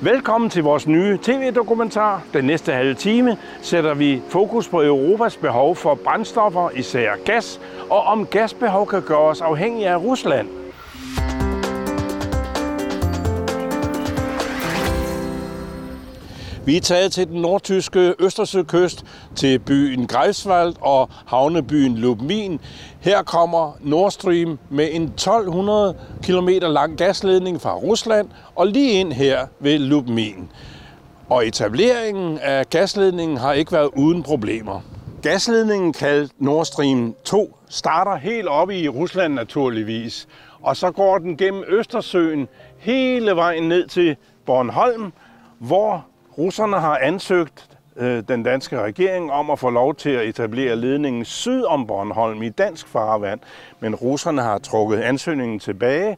Velkommen 0.00 0.50
til 0.50 0.62
vores 0.62 0.86
nye 0.86 1.18
tv-dokumentar. 1.22 2.22
Den 2.32 2.44
næste 2.44 2.72
halve 2.72 2.94
time 2.94 3.36
sætter 3.62 3.94
vi 3.94 4.22
fokus 4.28 4.68
på 4.68 4.82
Europas 4.82 5.36
behov 5.36 5.76
for 5.76 5.94
brændstoffer, 5.94 6.70
især 6.70 7.12
gas, 7.24 7.60
og 7.90 8.02
om 8.02 8.26
gasbehov 8.26 8.86
kan 8.86 9.02
gøre 9.02 9.18
os 9.18 9.40
afhængige 9.40 9.88
af 9.88 9.96
Rusland. 9.96 10.48
Vi 16.66 16.76
er 16.76 16.80
taget 16.80 17.12
til 17.12 17.28
den 17.28 17.42
nordtyske 17.42 18.14
Østersøkyst, 18.18 19.04
til 19.36 19.58
byen 19.58 20.06
Greifswald 20.06 20.74
og 20.80 21.08
havnebyen 21.26 21.98
Lubmin. 21.98 22.60
Her 23.00 23.22
kommer 23.22 23.72
Nord 23.80 24.10
Stream 24.10 24.58
med 24.70 24.88
en 24.92 25.02
1200 25.02 25.96
km 26.22 26.48
lang 26.48 26.98
gasledning 26.98 27.60
fra 27.60 27.74
Rusland 27.74 28.28
og 28.54 28.66
lige 28.66 28.92
ind 28.92 29.12
her 29.12 29.46
ved 29.60 29.78
Lubmin. 29.78 30.48
Og 31.28 31.46
etableringen 31.46 32.38
af 32.38 32.70
gasledningen 32.70 33.36
har 33.36 33.52
ikke 33.52 33.72
været 33.72 33.90
uden 33.96 34.22
problemer. 34.22 34.80
Gasledningen 35.22 35.92
kaldt 35.92 36.32
Nord 36.38 36.64
Stream 36.64 37.14
2 37.24 37.56
starter 37.68 38.16
helt 38.16 38.48
oppe 38.48 38.76
i 38.78 38.88
Rusland 38.88 39.34
naturligvis, 39.34 40.28
og 40.62 40.76
så 40.76 40.90
går 40.90 41.18
den 41.18 41.36
gennem 41.36 41.64
Østersøen 41.68 42.48
hele 42.78 43.36
vejen 43.36 43.68
ned 43.68 43.86
til 43.86 44.16
Bornholm, 44.46 45.12
hvor 45.58 46.06
russerne 46.38 46.80
har 46.80 46.98
ansøgt 47.02 47.68
øh, 47.96 48.22
den 48.28 48.42
danske 48.42 48.80
regering 48.80 49.32
om 49.32 49.50
at 49.50 49.58
få 49.58 49.70
lov 49.70 49.94
til 49.94 50.10
at 50.10 50.28
etablere 50.28 50.76
ledningen 50.76 51.24
syd 51.24 51.64
om 51.64 51.86
Bornholm 51.86 52.42
i 52.42 52.48
dansk 52.48 52.88
farvand, 52.88 53.40
men 53.80 53.94
russerne 53.94 54.42
har 54.42 54.58
trukket 54.58 55.00
ansøgningen 55.00 55.58
tilbage, 55.58 56.16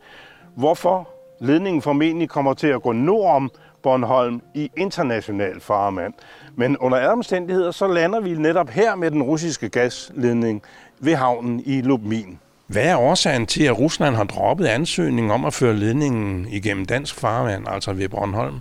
hvorfor 0.55 1.09
ledningen 1.41 1.83
formentlig 1.83 2.29
kommer 2.29 2.55
til 2.55 2.67
at 2.67 2.83
gå 2.83 2.93
nord 2.93 3.35
om 3.35 3.51
Bornholm 3.83 4.43
i 4.55 4.71
international 4.77 5.61
farvand. 5.61 6.15
Men 6.55 6.77
under 6.79 6.99
alle 6.99 7.13
omstændigheder, 7.13 7.71
så 7.71 7.87
lander 7.87 8.21
vi 8.21 8.35
netop 8.35 8.71
her 8.71 8.95
med 8.95 9.11
den 9.11 9.23
russiske 9.23 9.69
gasledning 9.69 10.63
ved 10.99 11.15
havnen 11.15 11.63
i 11.65 11.81
Lubmin. 11.81 12.39
Hvad 12.67 12.85
er 12.85 12.97
årsagen 12.97 13.47
til, 13.47 13.65
at 13.65 13.79
Rusland 13.79 14.15
har 14.15 14.25
droppet 14.25 14.67
ansøgningen 14.67 15.31
om 15.31 15.45
at 15.45 15.55
føre 15.55 15.75
ledningen 15.75 16.47
igennem 16.51 16.87
dansk 16.87 17.15
farvand, 17.15 17.69
altså 17.69 17.93
ved 17.93 18.09
Bornholm? 18.09 18.61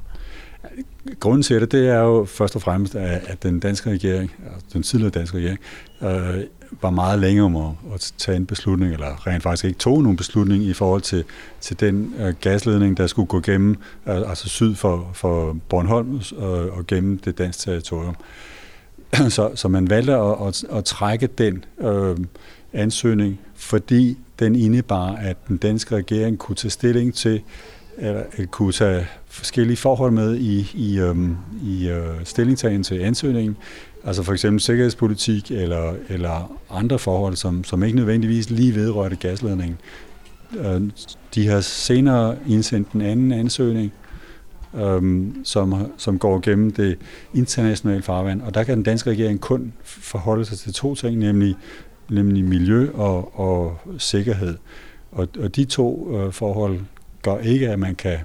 Grunden 1.19 1.43
til 1.43 1.61
det, 1.61 1.71
det 1.71 1.89
er 1.89 1.99
jo 1.99 2.25
først 2.25 2.55
og 2.55 2.61
fremmest, 2.61 2.95
at 2.95 3.43
den 3.43 3.59
danske 3.59 3.89
regering, 3.89 4.31
altså 4.45 4.65
den 4.73 4.83
tidligere 4.83 5.11
danske 5.11 5.37
regering, 5.37 5.59
øh, 6.01 6.43
var 6.81 6.89
meget 6.89 7.19
længe 7.19 7.43
om 7.43 7.55
at, 7.55 7.71
at 7.93 8.13
tage 8.17 8.37
en 8.37 8.45
beslutning, 8.45 8.93
eller 8.93 9.27
rent 9.27 9.43
faktisk 9.43 9.65
ikke 9.65 9.79
tog 9.79 10.03
nogen 10.03 10.17
beslutning 10.17 10.63
i 10.63 10.73
forhold 10.73 11.01
til, 11.01 11.23
til 11.61 11.79
den 11.79 12.13
øh, 12.19 12.33
gasledning, 12.41 12.97
der 12.97 13.07
skulle 13.07 13.27
gå 13.27 13.39
gennem, 13.39 13.75
øh, 14.07 14.29
altså 14.29 14.49
syd 14.49 14.75
for, 14.75 15.09
for 15.13 15.57
Bornholm 15.69 16.21
og, 16.37 16.69
og 16.69 16.87
gennem 16.87 17.17
det 17.17 17.37
danske 17.37 17.61
territorium. 17.61 18.15
Så, 19.29 19.51
så 19.55 19.67
man 19.67 19.89
valgte 19.89 20.13
at, 20.13 20.35
at, 20.47 20.63
at 20.77 20.85
trække 20.85 21.27
den 21.27 21.65
øh, 21.81 22.17
ansøgning, 22.73 23.39
fordi 23.55 24.17
den 24.39 24.55
indebar, 24.55 25.15
at 25.15 25.47
den 25.47 25.57
danske 25.57 25.95
regering 25.95 26.37
kunne 26.37 26.55
tage 26.55 26.71
stilling 26.71 27.13
til, 27.13 27.41
eller 27.97 28.23
øh, 28.37 28.45
kunne 28.45 28.71
tage 28.71 29.07
forskellige 29.27 29.77
forhold 29.77 30.11
med 30.11 30.35
i, 30.35 30.71
i, 30.73 30.99
øhm, 30.99 31.37
i 31.63 31.89
øh, 31.89 32.05
stillingtagen 32.23 32.83
til 32.83 32.99
ansøgningen, 32.99 33.57
altså 34.03 34.23
for 34.23 34.33
eksempel 34.33 34.61
sikkerhedspolitik 34.61 35.51
eller, 35.51 35.93
eller 36.09 36.59
andre 36.69 36.99
forhold, 36.99 37.35
som, 37.35 37.63
som 37.63 37.83
ikke 37.83 37.95
nødvendigvis 37.95 38.49
lige 38.49 38.75
vedrørte 38.75 39.15
gasledningen. 39.15 39.77
Øh, 40.57 40.81
de 41.35 41.47
har 41.47 41.61
senere 41.61 42.35
indsendt 42.47 42.91
en 42.91 43.01
anden 43.01 43.31
ansøgning, 43.31 43.93
øhm, 44.75 45.35
som, 45.43 45.91
som 45.97 46.19
går 46.19 46.39
gennem 46.39 46.71
det 46.71 46.97
internationale 47.33 48.01
farvand, 48.01 48.41
og 48.41 48.53
der 48.53 48.63
kan 48.63 48.75
den 48.75 48.83
danske 48.83 49.09
regering 49.09 49.41
kun 49.41 49.73
forholde 49.83 50.45
sig 50.45 50.57
til 50.57 50.73
to 50.73 50.95
ting, 50.95 51.17
nemlig, 51.17 51.55
nemlig 52.09 52.43
miljø 52.43 52.89
og, 52.93 53.39
og 53.39 53.77
sikkerhed. 53.97 54.57
Og, 55.11 55.27
og 55.39 55.55
de 55.55 55.65
to 55.65 56.17
øh, 56.17 56.33
forhold 56.33 56.79
gør 57.25 57.37
ikke, 57.37 57.69
at 57.69 57.79
man 57.79 57.95
kan 57.95 58.17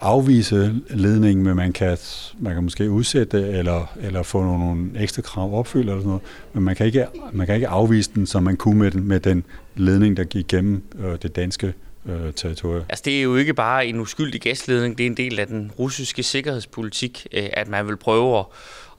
afvise 0.00 0.74
ledningen, 0.90 1.44
men 1.44 1.56
man 1.56 1.72
kan, 1.72 1.98
man 2.38 2.54
kan 2.54 2.62
måske 2.62 2.90
udsætte 2.90 3.48
eller, 3.48 3.96
eller 4.00 4.22
få 4.22 4.42
nogle, 4.42 4.58
nogle 4.58 4.90
ekstra 4.96 5.22
krav 5.22 5.58
opfyldt 5.58 5.88
eller 5.88 6.00
sådan 6.00 6.08
noget, 6.08 6.22
men 6.52 6.62
man 6.62 6.76
kan 6.76 6.86
ikke, 6.86 7.06
man 7.32 7.46
kan 7.46 7.54
ikke 7.54 7.68
afvise 7.68 8.10
den, 8.14 8.26
som 8.26 8.42
man 8.42 8.56
kunne 8.56 8.78
med 8.78 8.90
den, 8.90 9.08
med 9.08 9.20
den 9.20 9.44
ledning, 9.76 10.16
der 10.16 10.24
gik 10.24 10.48
gennem 10.48 10.82
øh, 10.98 11.18
det 11.22 11.36
danske 11.36 11.74
øh, 12.06 12.32
territorie. 12.32 12.84
Altså 12.88 13.02
det 13.04 13.18
er 13.18 13.22
jo 13.22 13.36
ikke 13.36 13.54
bare 13.54 13.86
en 13.86 14.00
uskyldig 14.00 14.40
gasledning, 14.40 14.98
det 14.98 15.04
er 15.04 15.10
en 15.10 15.16
del 15.16 15.40
af 15.40 15.46
den 15.46 15.72
russiske 15.78 16.22
sikkerhedspolitik, 16.22 17.26
øh, 17.32 17.48
at 17.52 17.68
man 17.68 17.88
vil 17.88 17.96
prøve 17.96 18.38
at 18.38 18.44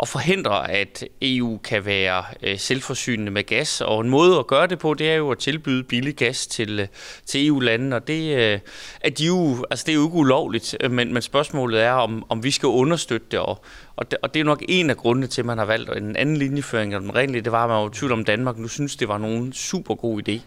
at 0.02 0.08
forhindre, 0.08 0.72
at 0.72 1.06
EU 1.22 1.58
kan 1.58 1.86
være 1.86 2.24
øh, 2.44 2.60
selvforsynende 2.60 3.32
med 3.32 3.44
gas. 3.44 3.82
Og 3.82 4.02
en 4.02 4.10
måde 4.10 4.40
at 4.40 4.48
gøre 4.48 4.68
det 4.68 4.80
på, 4.80 4.94
det 4.94 5.10
er 5.10 5.16
jo 5.16 5.32
at 5.32 5.38
tilbyde 5.38 5.84
billig 5.84 6.16
gas 6.16 6.48
til, 6.48 6.80
øh, 6.80 6.88
til 7.26 7.48
EU-landene, 7.48 7.96
og 7.96 8.08
det, 8.08 8.38
øh, 8.38 8.60
at 9.02 9.18
de 9.18 9.26
jo, 9.26 9.66
altså 9.70 9.84
det 9.86 9.92
er 9.92 9.96
jo 9.96 10.06
ikke 10.06 10.16
ulovligt, 10.16 10.78
øh, 10.80 10.92
men, 10.92 11.14
men 11.14 11.22
spørgsmålet 11.22 11.84
er, 11.84 11.92
om, 11.92 12.26
om 12.30 12.44
vi 12.44 12.52
skal 12.52 12.68
understøtte 12.68 13.28
det, 13.32 13.40
og, 13.40 13.62
og 13.96 14.12
det, 14.12 14.20
og 14.22 14.34
det 14.34 14.40
er 14.40 14.44
nok 14.44 14.64
en 14.70 14.90
af 14.90 14.98
grundene 14.98 15.28
til, 15.28 15.42
at 15.42 15.46
man 15.46 15.58
har 15.58 15.66
valgt 15.66 15.90
en 15.90 16.16
anden 16.16 16.38
linjeføring, 16.38 16.96
og 16.96 17.02
den 17.02 17.16
regnelige, 17.16 17.42
det 17.42 17.52
var, 17.52 17.64
at 17.64 17.70
man 17.70 17.78
var 17.78 17.90
tvivl 17.94 18.12
om 18.12 18.26
Danmark 18.26 18.58
nu 18.58 18.68
synes, 18.68 18.96
det 18.96 19.08
var 19.08 19.18
nogen 19.18 19.54
super 19.54 19.96
god 19.96 20.30
idé, 20.30 20.40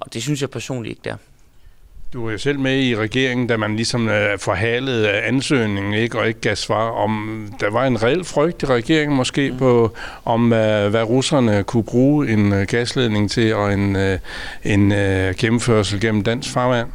og 0.00 0.14
det 0.14 0.22
synes 0.22 0.40
jeg 0.40 0.50
personligt 0.50 0.90
ikke, 0.90 1.02
der. 1.04 1.16
Du 2.14 2.24
var 2.24 2.32
jo 2.32 2.38
selv 2.38 2.58
med 2.58 2.82
i 2.82 2.96
regeringen, 2.96 3.46
da 3.46 3.56
man 3.56 3.76
ligesom 3.76 4.08
øh, 4.08 4.38
forhalede 4.38 5.10
ansøgningen 5.10 5.94
ikke, 5.94 6.18
og 6.18 6.28
ikke 6.28 6.40
gav 6.40 6.56
svar 6.56 6.90
om, 6.90 7.44
der 7.60 7.70
var 7.70 7.86
en 7.86 8.02
reel 8.02 8.24
frygt 8.24 8.62
i 8.62 8.66
regeringen 8.66 9.16
måske 9.16 9.50
mm. 9.50 9.58
på, 9.58 9.94
om 10.24 10.48
hvad, 10.48 10.90
hvad 10.90 11.02
russerne 11.02 11.64
kunne 11.64 11.84
bruge 11.84 12.28
en 12.28 12.52
øh, 12.52 12.66
gasledning 12.66 13.30
til, 13.30 13.54
og 13.54 13.72
en, 13.72 13.96
øh, 13.96 14.18
en 14.64 14.90
gennemførsel 15.36 16.00
gennem 16.00 16.22
dansk 16.22 16.50
farvand. 16.52 16.88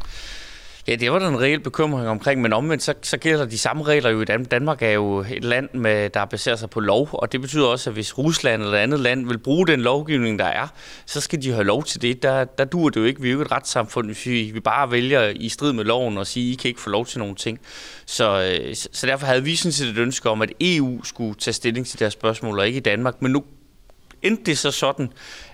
Ja, 0.90 0.96
det 0.96 1.12
var 1.12 1.20
der 1.20 1.28
en 1.28 1.42
reel 1.42 1.60
bekymring 1.60 2.08
omkring, 2.08 2.42
men 2.42 2.54
omvendt 2.54 2.84
så, 2.84 2.94
så 3.02 3.18
gælder 3.18 3.46
de 3.46 3.58
samme 3.58 3.84
regler 3.84 4.10
jo 4.10 4.22
i 4.22 4.26
Danmark. 4.26 4.52
Danmark 4.52 4.82
er 4.82 4.90
jo 4.90 5.20
et 5.20 5.44
land, 5.44 5.70
med, 5.74 6.10
der 6.10 6.26
baserer 6.26 6.56
sig 6.56 6.70
på 6.70 6.80
lov, 6.80 7.10
og 7.12 7.32
det 7.32 7.42
betyder 7.42 7.66
også, 7.66 7.90
at 7.90 7.94
hvis 7.94 8.18
Rusland 8.18 8.62
eller 8.62 8.78
et 8.78 8.82
andet 8.82 9.00
land 9.00 9.28
vil 9.28 9.38
bruge 9.38 9.68
den 9.68 9.82
lovgivning, 9.82 10.40
der 10.40 10.46
er, 10.46 10.68
så 11.06 11.22
skal 11.22 11.42
de 11.42 11.52
have 11.52 11.64
lov 11.64 11.84
til 11.84 12.02
det. 12.02 12.24
Der, 12.24 12.44
der 12.44 12.66
duer 12.66 12.90
det 12.90 13.00
jo 13.00 13.06
ikke. 13.06 13.22
Vi 13.22 13.30
er 13.30 13.34
jo 13.34 13.42
et 13.42 13.52
retssamfund, 13.52 14.08
hvis 14.08 14.26
vi, 14.26 14.52
vi 14.54 14.60
bare 14.60 14.92
vælger 14.92 15.28
i 15.36 15.50
strid 15.50 15.74
med 15.74 15.84
loven 15.84 16.18
og 16.18 16.28
sige, 16.28 16.52
I 16.52 16.56
kan 16.56 16.68
ikke 16.70 16.82
få 16.82 16.90
lov 16.90 17.06
til 17.06 17.20
nogle 17.20 17.36
ting. 17.36 17.60
Øh, 17.62 17.66
så, 18.06 18.88
så 18.92 19.08
derfor 19.08 19.26
havde 19.26 19.44
vi 19.44 19.56
sådan 19.56 19.72
set 19.72 19.88
et 19.88 19.98
ønske 19.98 20.30
om, 20.30 20.42
at 20.42 20.52
EU 20.62 21.04
skulle 21.04 21.36
tage 21.36 21.54
stilling 21.54 21.88
til 21.88 22.00
det 22.00 22.06
her 22.06 22.10
spørgsmål, 22.10 22.60
og 22.60 22.68
ikke 22.68 22.78
i 22.78 22.84
Danmark. 22.84 23.22
Men 23.22 23.32
nu 23.32 23.44
endte 24.24 24.44
det 24.44 24.58
så 24.58 24.72
sådan, 24.72 25.10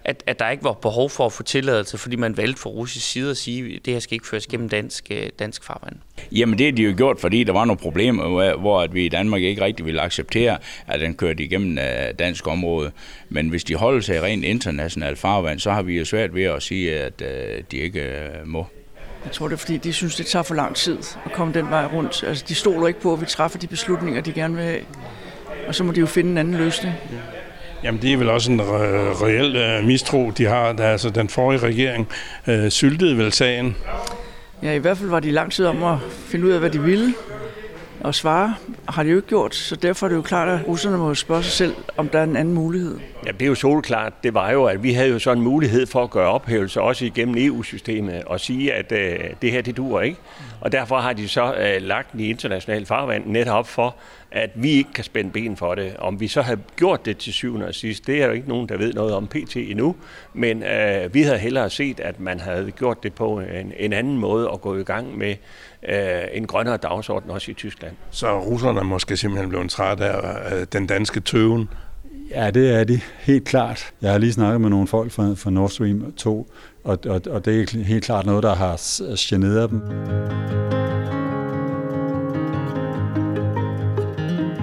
at, 0.06 0.24
at 0.28 0.40
der 0.40 0.50
ikke 0.50 0.64
var 0.64 0.74
behov 0.74 1.10
for 1.10 1.26
at 1.26 1.34
få 1.34 1.44
tilladelse, 1.44 1.98
fordi 1.98 2.16
man 2.16 2.38
valgte 2.38 2.62
fra 2.62 2.70
russisk 2.70 3.12
side 3.12 3.32
at 3.32 3.38
sige, 3.38 3.76
at 3.76 3.86
det 3.86 3.94
her 3.94 4.00
skal 4.00 4.14
ikke 4.14 4.28
føres 4.28 4.48
gennem 4.48 4.70
dansk, 4.70 5.08
øh, 5.12 5.30
dansk 5.40 5.64
farvand? 5.64 5.96
Jamen 6.32 6.58
det 6.58 6.66
har 6.66 6.72
de 6.72 6.84
jo 6.84 6.94
gjort, 6.98 7.20
fordi 7.20 7.44
der 7.44 7.54
var 7.54 7.66
nogle 7.66 7.80
problemer, 7.80 8.56
hvor 8.58 8.82
at 8.82 8.94
vi 8.94 9.06
i 9.06 9.10
Danmark 9.10 9.42
ikke 9.42 9.62
rigtig 9.62 9.86
ville 9.86 10.02
acceptere, 10.02 10.58
at 10.88 11.00
den 11.00 11.14
kørte 11.14 11.44
igennem 11.44 11.78
øh, 11.78 11.86
dansk 12.20 12.48
område. 12.48 12.92
Men 13.30 13.50
hvis 13.50 13.64
de 13.64 13.76
holder 13.76 14.02
sig 14.02 14.16
i 14.16 14.20
rent 14.20 14.46
international 14.46 15.16
farvand, 15.16 15.60
så 15.60 15.72
har 15.72 15.82
vi 15.82 15.98
jo 15.98 16.06
svært 16.06 16.36
ved 16.36 16.44
at 16.44 16.64
sige, 16.64 17.00
at 17.00 17.22
øh, 17.22 17.64
de 17.72 17.78
ikke 17.78 18.30
må. 18.46 18.66
Jeg 19.26 19.34
tror, 19.34 19.48
det 19.48 19.54
er 19.54 19.58
fordi, 19.58 19.78
de 19.78 19.94
synes, 19.94 20.16
det 20.16 20.26
tager 20.26 20.44
for 20.44 20.56
lang 20.56 20.76
tid 20.76 20.98
at 21.26 21.32
komme 21.32 21.54
den 21.54 21.70
vej 21.70 21.86
rundt. 21.86 22.24
Altså, 22.28 22.46
de 22.48 22.56
stoler 22.56 22.88
ikke 22.88 23.00
på, 23.00 23.14
at 23.14 23.22
vi 23.22 23.26
træffer 23.26 23.60
de 23.60 23.68
beslutninger, 23.68 24.22
de 24.22 24.34
gerne 24.34 24.56
vil 24.56 24.64
have. 24.64 24.82
Og 25.68 25.76
så 25.76 25.84
må 25.84 25.92
de 25.92 26.00
jo 26.00 26.06
finde 26.06 26.32
en 26.32 26.38
anden 26.38 26.56
løsning. 26.56 26.94
Jamen 27.86 28.02
det 28.02 28.14
er 28.14 28.18
vel 28.18 28.30
også 28.30 28.52
en 28.52 28.62
re- 28.62 29.24
reel 29.24 29.80
uh, 29.80 29.88
mistro, 29.88 30.32
de 30.38 30.46
har. 30.46 30.74
Der, 30.74 30.84
altså 30.84 31.10
den 31.10 31.30
forrige 31.30 31.60
regering 31.60 32.08
uh, 32.48 32.70
syltede 32.70 33.18
vel 33.18 33.32
sagen. 33.32 33.76
Ja, 34.64 34.72
i 34.74 34.78
hvert 34.78 34.98
fald 34.98 35.10
var 35.10 35.20
de 35.20 35.32
lang 35.32 35.52
tid 35.52 35.66
om 35.66 35.84
at 35.84 35.98
finde 36.28 36.46
ud 36.46 36.52
af, 36.52 36.60
hvad 36.60 36.70
de 36.70 36.82
ville. 36.82 37.14
Og 38.02 38.16
svare 38.16 38.56
har 38.90 39.04
de 39.04 39.10
jo 39.10 39.16
ikke 39.16 39.28
gjort, 39.28 39.56
så 39.56 39.76
derfor 39.76 40.06
er 40.06 40.10
det 40.10 40.16
jo 40.16 40.22
klart, 40.22 40.50
at 40.50 40.68
russerne 40.68 40.98
må 40.98 41.14
spørge 41.16 41.44
sig 41.44 41.52
selv, 41.52 41.76
om 41.98 42.10
der 42.10 42.20
er 42.20 42.24
en 42.24 42.36
anden 42.36 42.54
mulighed. 42.54 42.98
Ja, 43.26 43.32
det 43.32 43.42
er 43.42 43.46
jo 43.46 43.56
solklart. 43.56 44.14
Det 44.24 44.34
var 44.34 44.52
jo, 44.52 44.66
at 44.66 44.84
vi 44.84 44.94
havde 44.94 45.10
jo 45.10 45.20
sådan 45.20 45.38
en 45.38 45.44
mulighed 45.44 45.86
for 45.86 46.04
at 46.04 46.10
gøre 46.10 46.30
ophævelse 46.30 46.82
også 46.82 47.06
igennem 47.06 47.36
EU-systemet 47.38 48.24
og 48.24 48.40
sige, 48.40 48.74
at 48.74 48.92
øh, 48.92 49.20
det 49.42 49.52
her, 49.52 49.62
det 49.62 49.78
dur 49.78 50.02
ikke. 50.02 50.18
Og 50.62 50.72
derfor 50.72 50.98
har 50.98 51.14
de 51.14 51.28
så 51.28 51.56
øh, 51.56 51.82
lagt 51.82 52.12
den 52.12 52.20
i 52.20 52.30
international 52.30 52.86
farvand 52.86 53.26
netop 53.26 53.68
for, 53.68 53.96
at 54.32 54.50
vi 54.56 54.70
ikke 54.70 54.94
kan 54.94 55.04
spænde 55.04 55.32
ben 55.32 55.58
for 55.58 55.76
det. 55.76 55.96
Om 56.00 56.20
vi 56.20 56.28
så 56.28 56.42
har 56.42 56.58
gjort 56.76 57.06
det 57.06 57.18
til 57.18 57.34
syvende 57.34 57.68
og 57.68 57.74
sidst, 57.74 58.08
det 58.08 58.22
er 58.22 58.26
jo 58.26 58.32
ikke 58.32 58.50
nogen, 58.50 58.70
der 58.70 58.78
ved 58.78 58.94
noget 58.94 59.14
om 59.14 59.28
PT 59.28 59.56
endnu, 59.56 59.96
men 60.34 60.64
øh, 60.64 61.14
vi 61.14 61.22
havde 61.22 61.38
hellere 61.38 61.70
set, 61.70 62.00
at 62.00 62.20
man 62.20 62.40
havde 62.40 62.72
gjort 62.72 63.04
det 63.04 63.14
på 63.14 63.40
en, 63.40 63.74
en 63.78 63.94
anden 63.94 64.18
måde 64.18 64.50
og 64.50 64.62
gået 64.62 64.82
i 64.82 64.84
gang 64.84 65.18
med 65.18 65.36
øh, 65.90 66.24
en 66.34 66.48
grønnere 66.48 66.78
dagsorden 66.78 67.30
også 67.32 67.52
i 67.52 67.54
Tyskland. 67.54 67.96
Så 68.12 68.40
russerne 68.40 68.80
er 68.80 68.84
måske 68.84 69.18
simpelthen 69.18 69.50
blevet 69.50 69.70
træt 69.70 70.00
af 70.00 70.56
øh, 70.56 70.68
den 70.74 70.88
danske 70.88 71.20
tøven? 71.20 71.70
Ja, 72.32 72.52
det 72.52 72.80
er 72.80 72.84
de 72.84 73.00
helt 73.20 73.46
klart. 73.46 73.94
Jeg 74.02 74.12
har 74.12 74.18
lige 74.18 74.34
snakket 74.34 74.62
med 74.62 74.70
nogle 74.70 74.88
folk 74.88 75.12
fra, 75.12 75.34
fra 75.36 75.50
Nord 75.50 75.70
Stream 75.70 76.14
2, 76.18 76.48
og, 76.84 77.00
og, 77.10 77.22
og 77.30 77.46
det 77.46 77.74
er 77.74 77.84
helt 77.84 78.04
klart 78.04 78.26
noget, 78.26 78.44
der 78.44 78.56
har 78.56 78.76
generet 79.30 79.70
dem. 79.70 79.82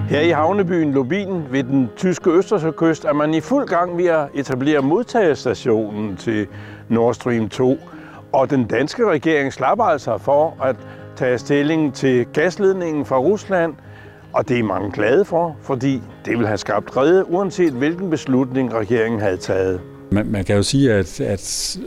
Her 0.09 0.21
i 0.21 0.29
havnebyen 0.29 0.91
Lubin 0.91 1.43
ved 1.51 1.63
den 1.63 1.89
tyske 1.97 2.29
Østersøkyst 2.29 3.05
er 3.05 3.13
man 3.13 3.33
i 3.33 3.41
fuld 3.41 3.67
gang 3.67 3.97
ved 3.97 4.05
at 4.05 4.27
etablere 4.33 4.81
modtagestationen 4.81 6.17
til 6.17 6.47
Nord 6.89 7.13
Stream 7.13 7.49
2. 7.49 7.79
Og 8.31 8.49
den 8.49 8.65
danske 8.65 9.09
regering 9.09 9.53
slapper 9.53 9.83
altså 9.83 10.17
for 10.17 10.57
at 10.63 10.75
tage 11.15 11.37
stilling 11.37 11.93
til 11.93 12.25
gasledningen 12.25 13.05
fra 13.05 13.17
Rusland, 13.17 13.73
og 14.33 14.49
det 14.49 14.59
er 14.59 14.63
mange 14.63 14.91
glade 14.91 15.25
for, 15.25 15.55
fordi 15.61 16.01
det 16.25 16.37
vil 16.37 16.47
have 16.47 16.57
skabt 16.57 16.97
redde, 16.97 17.29
uanset 17.29 17.73
hvilken 17.73 18.09
beslutning 18.09 18.73
regeringen 18.73 19.21
havde 19.21 19.37
taget. 19.37 19.81
Man, 20.11 20.25
man 20.25 20.45
kan 20.45 20.55
jo 20.55 20.63
sige, 20.63 20.93
at, 20.93 21.21
at 21.21 21.77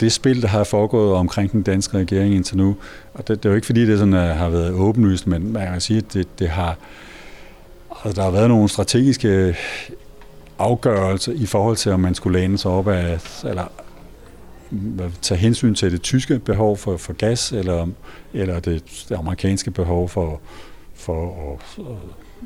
det 0.00 0.12
spil, 0.12 0.42
der 0.42 0.48
har 0.48 0.64
foregået 0.64 1.14
omkring 1.14 1.52
den 1.52 1.62
danske 1.62 1.98
regering 1.98 2.34
indtil 2.34 2.56
nu, 2.56 2.76
og 3.14 3.28
det, 3.28 3.42
det 3.42 3.48
er 3.48 3.50
jo 3.50 3.54
ikke 3.54 3.66
fordi, 3.66 3.86
det 3.86 3.98
sådan, 3.98 4.14
øh, 4.14 4.20
har 4.36 4.48
været 4.48 4.72
åbenlyst, 4.72 5.26
men 5.26 5.52
man 5.52 5.72
kan 5.72 5.80
sige, 5.80 5.98
at 5.98 6.14
det, 6.14 6.38
det 6.38 6.48
har, 6.48 6.76
altså, 8.04 8.20
der 8.20 8.22
har 8.22 8.30
været 8.30 8.48
nogle 8.48 8.68
strategiske 8.68 9.56
afgørelser 10.58 11.32
i 11.32 11.46
forhold 11.46 11.76
til, 11.76 11.92
om 11.92 12.00
man 12.00 12.14
skulle 12.14 12.38
læne 12.40 12.58
sig 12.58 12.70
op 12.70 12.88
af, 12.88 13.18
eller 13.44 13.64
tage 15.22 15.38
hensyn 15.38 15.74
til 15.74 15.92
det 15.92 16.02
tyske 16.02 16.38
behov 16.38 16.76
for, 16.76 16.96
for 16.96 17.12
gas, 17.12 17.52
eller, 17.52 17.86
eller 18.32 18.60
det, 18.60 19.04
det 19.08 19.16
amerikanske 19.16 19.70
behov 19.70 20.08
for, 20.08 20.40
for 21.04 21.52
at, 21.52 21.84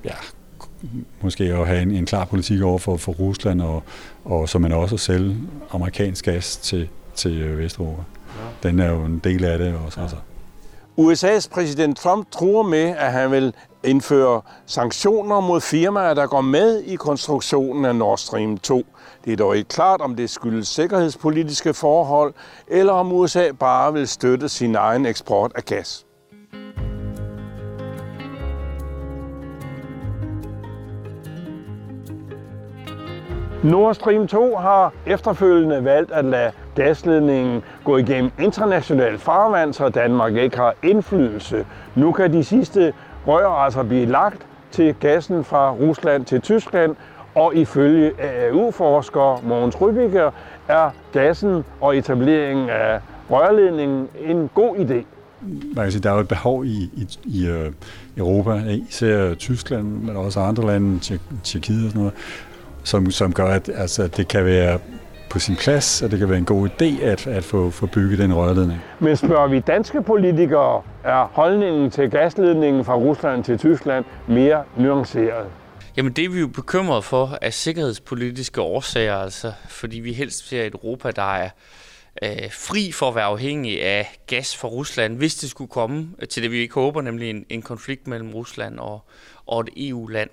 ja, 0.04 0.14
måske 1.20 1.44
at 1.44 1.66
have 1.66 1.82
en, 1.82 1.90
en 1.90 2.06
klar 2.06 2.24
politik 2.24 2.62
over 2.62 2.78
for, 2.78 2.96
for 2.96 3.12
Rusland, 3.12 3.60
og, 3.60 3.82
og 4.24 4.48
så 4.48 4.58
man 4.58 4.72
også 4.72 4.94
at 4.94 5.00
sælge 5.00 5.36
amerikansk 5.70 6.24
gas 6.24 6.56
til, 6.56 6.88
til 7.14 7.40
øh, 7.40 7.58
Vesteuropa. 7.58 8.02
Ja. 8.62 8.68
Den 8.68 8.80
er 8.80 8.90
jo 8.90 9.04
en 9.04 9.20
del 9.24 9.44
af 9.44 9.58
det 9.58 9.74
også. 9.86 10.00
Ja. 10.00 10.02
Altså. 10.02 10.16
USA's 10.98 11.48
præsident 11.50 11.96
Trump 11.96 12.30
tror 12.30 12.62
med, 12.62 12.94
at 12.98 13.12
han 13.12 13.30
vil 13.30 13.54
indføre 13.84 14.40
sanktioner 14.66 15.40
mod 15.40 15.60
firmaer, 15.60 16.14
der 16.14 16.26
går 16.26 16.40
med 16.40 16.82
i 16.82 16.96
konstruktionen 16.96 17.84
af 17.84 17.96
Nord 17.96 18.18
Stream 18.18 18.58
2. 18.58 18.86
Det 19.24 19.32
er 19.32 19.36
dog 19.36 19.56
ikke 19.56 19.68
klart, 19.68 20.00
om 20.00 20.16
det 20.16 20.30
skyldes 20.30 20.68
sikkerhedspolitiske 20.68 21.74
forhold, 21.74 22.34
eller 22.68 22.92
om 22.92 23.12
USA 23.12 23.50
bare 23.52 23.92
vil 23.92 24.08
støtte 24.08 24.48
sin 24.48 24.74
egen 24.74 25.06
eksport 25.06 25.52
af 25.54 25.64
gas. 25.64 26.06
Nord 33.64 33.94
Stream 33.94 34.26
2 34.28 34.56
har 34.56 34.92
efterfølgende 35.06 35.84
valgt 35.84 36.12
at 36.12 36.24
lade 36.24 36.50
gasledningen 36.74 37.62
gå 37.84 37.96
igennem 37.96 38.30
international 38.38 39.18
farvand, 39.18 39.72
så 39.72 39.88
Danmark 39.88 40.36
ikke 40.36 40.56
har 40.56 40.74
indflydelse. 40.82 41.66
Nu 41.94 42.12
kan 42.12 42.32
de 42.32 42.44
sidste 42.44 42.92
rør 43.26 43.48
altså 43.48 43.82
blive 43.82 44.06
lagt 44.06 44.46
til 44.70 44.94
gassen 45.00 45.44
fra 45.44 45.72
Rusland 45.72 46.24
til 46.24 46.40
Tyskland, 46.40 46.96
og 47.34 47.54
ifølge 47.54 48.12
AAU-forsker 48.20 49.42
Mogens 49.46 49.80
Rybiger 49.80 50.30
er 50.68 50.90
gassen 51.12 51.64
og 51.80 51.96
etableringen 51.96 52.68
af 52.70 53.00
rørledningen 53.30 54.08
en 54.26 54.50
god 54.54 54.76
idé. 54.76 55.04
Man 55.74 55.84
kan 55.84 55.92
sige, 55.92 56.02
der 56.02 56.10
er 56.10 56.14
jo 56.14 56.20
et 56.20 56.28
behov 56.28 56.64
i, 56.64 56.90
i, 56.94 57.08
i 57.24 57.48
øh, 57.48 57.72
Europa, 58.16 58.62
især 58.88 59.34
Tyskland, 59.34 59.84
men 59.84 60.16
også 60.16 60.40
andre 60.40 60.66
lande, 60.66 61.18
Tjekkiet 61.44 61.84
og 61.84 61.90
sådan 61.90 61.98
noget, 61.98 62.14
som, 62.88 63.10
som 63.10 63.32
gør, 63.32 63.46
at 63.46 63.70
altså, 63.74 64.06
det 64.06 64.28
kan 64.28 64.44
være 64.44 64.78
på 65.30 65.38
sin 65.38 65.56
plads, 65.56 66.02
og 66.02 66.10
det 66.10 66.18
kan 66.18 66.28
være 66.28 66.38
en 66.38 66.44
god 66.44 66.68
idé 66.68 67.04
at, 67.04 67.26
at 67.26 67.44
få, 67.44 67.70
få 67.70 67.86
bygget 67.86 68.18
den 68.18 68.34
rørledning. 68.34 68.80
Men 69.00 69.16
spørger 69.16 69.48
vi 69.48 69.60
danske 69.60 70.02
politikere, 70.02 70.82
er 71.04 71.30
holdningen 71.32 71.90
til 71.90 72.10
gasledningen 72.10 72.84
fra 72.84 72.94
Rusland 72.94 73.44
til 73.44 73.58
Tyskland 73.58 74.04
mere 74.28 74.62
nuanceret? 74.76 75.46
Jamen 75.96 76.12
det 76.12 76.24
er 76.24 76.28
vi 76.28 76.40
jo 76.40 76.46
bekymret 76.46 77.04
for 77.04 77.38
af 77.42 77.54
sikkerhedspolitiske 77.54 78.60
årsager, 78.60 79.16
altså, 79.16 79.52
fordi 79.68 80.00
vi 80.00 80.12
helst 80.12 80.48
ser 80.48 80.62
et 80.62 80.72
Europa, 80.72 81.10
der 81.10 81.34
er 81.34 81.50
øh, 82.22 82.50
fri 82.50 82.92
for 82.92 83.08
at 83.08 83.14
være 83.14 83.24
afhængig 83.24 83.82
af 83.82 84.18
gas 84.26 84.56
fra 84.56 84.68
Rusland, 84.68 85.16
hvis 85.16 85.34
det 85.34 85.50
skulle 85.50 85.70
komme 85.70 86.08
til 86.30 86.42
det, 86.42 86.50
vi 86.50 86.56
ikke 86.56 86.74
håber, 86.74 87.02
nemlig 87.02 87.30
en, 87.30 87.44
en 87.48 87.62
konflikt 87.62 88.06
mellem 88.06 88.30
Rusland 88.30 88.78
og, 88.78 89.00
og 89.46 89.60
et 89.60 89.68
EU-land. 89.88 90.30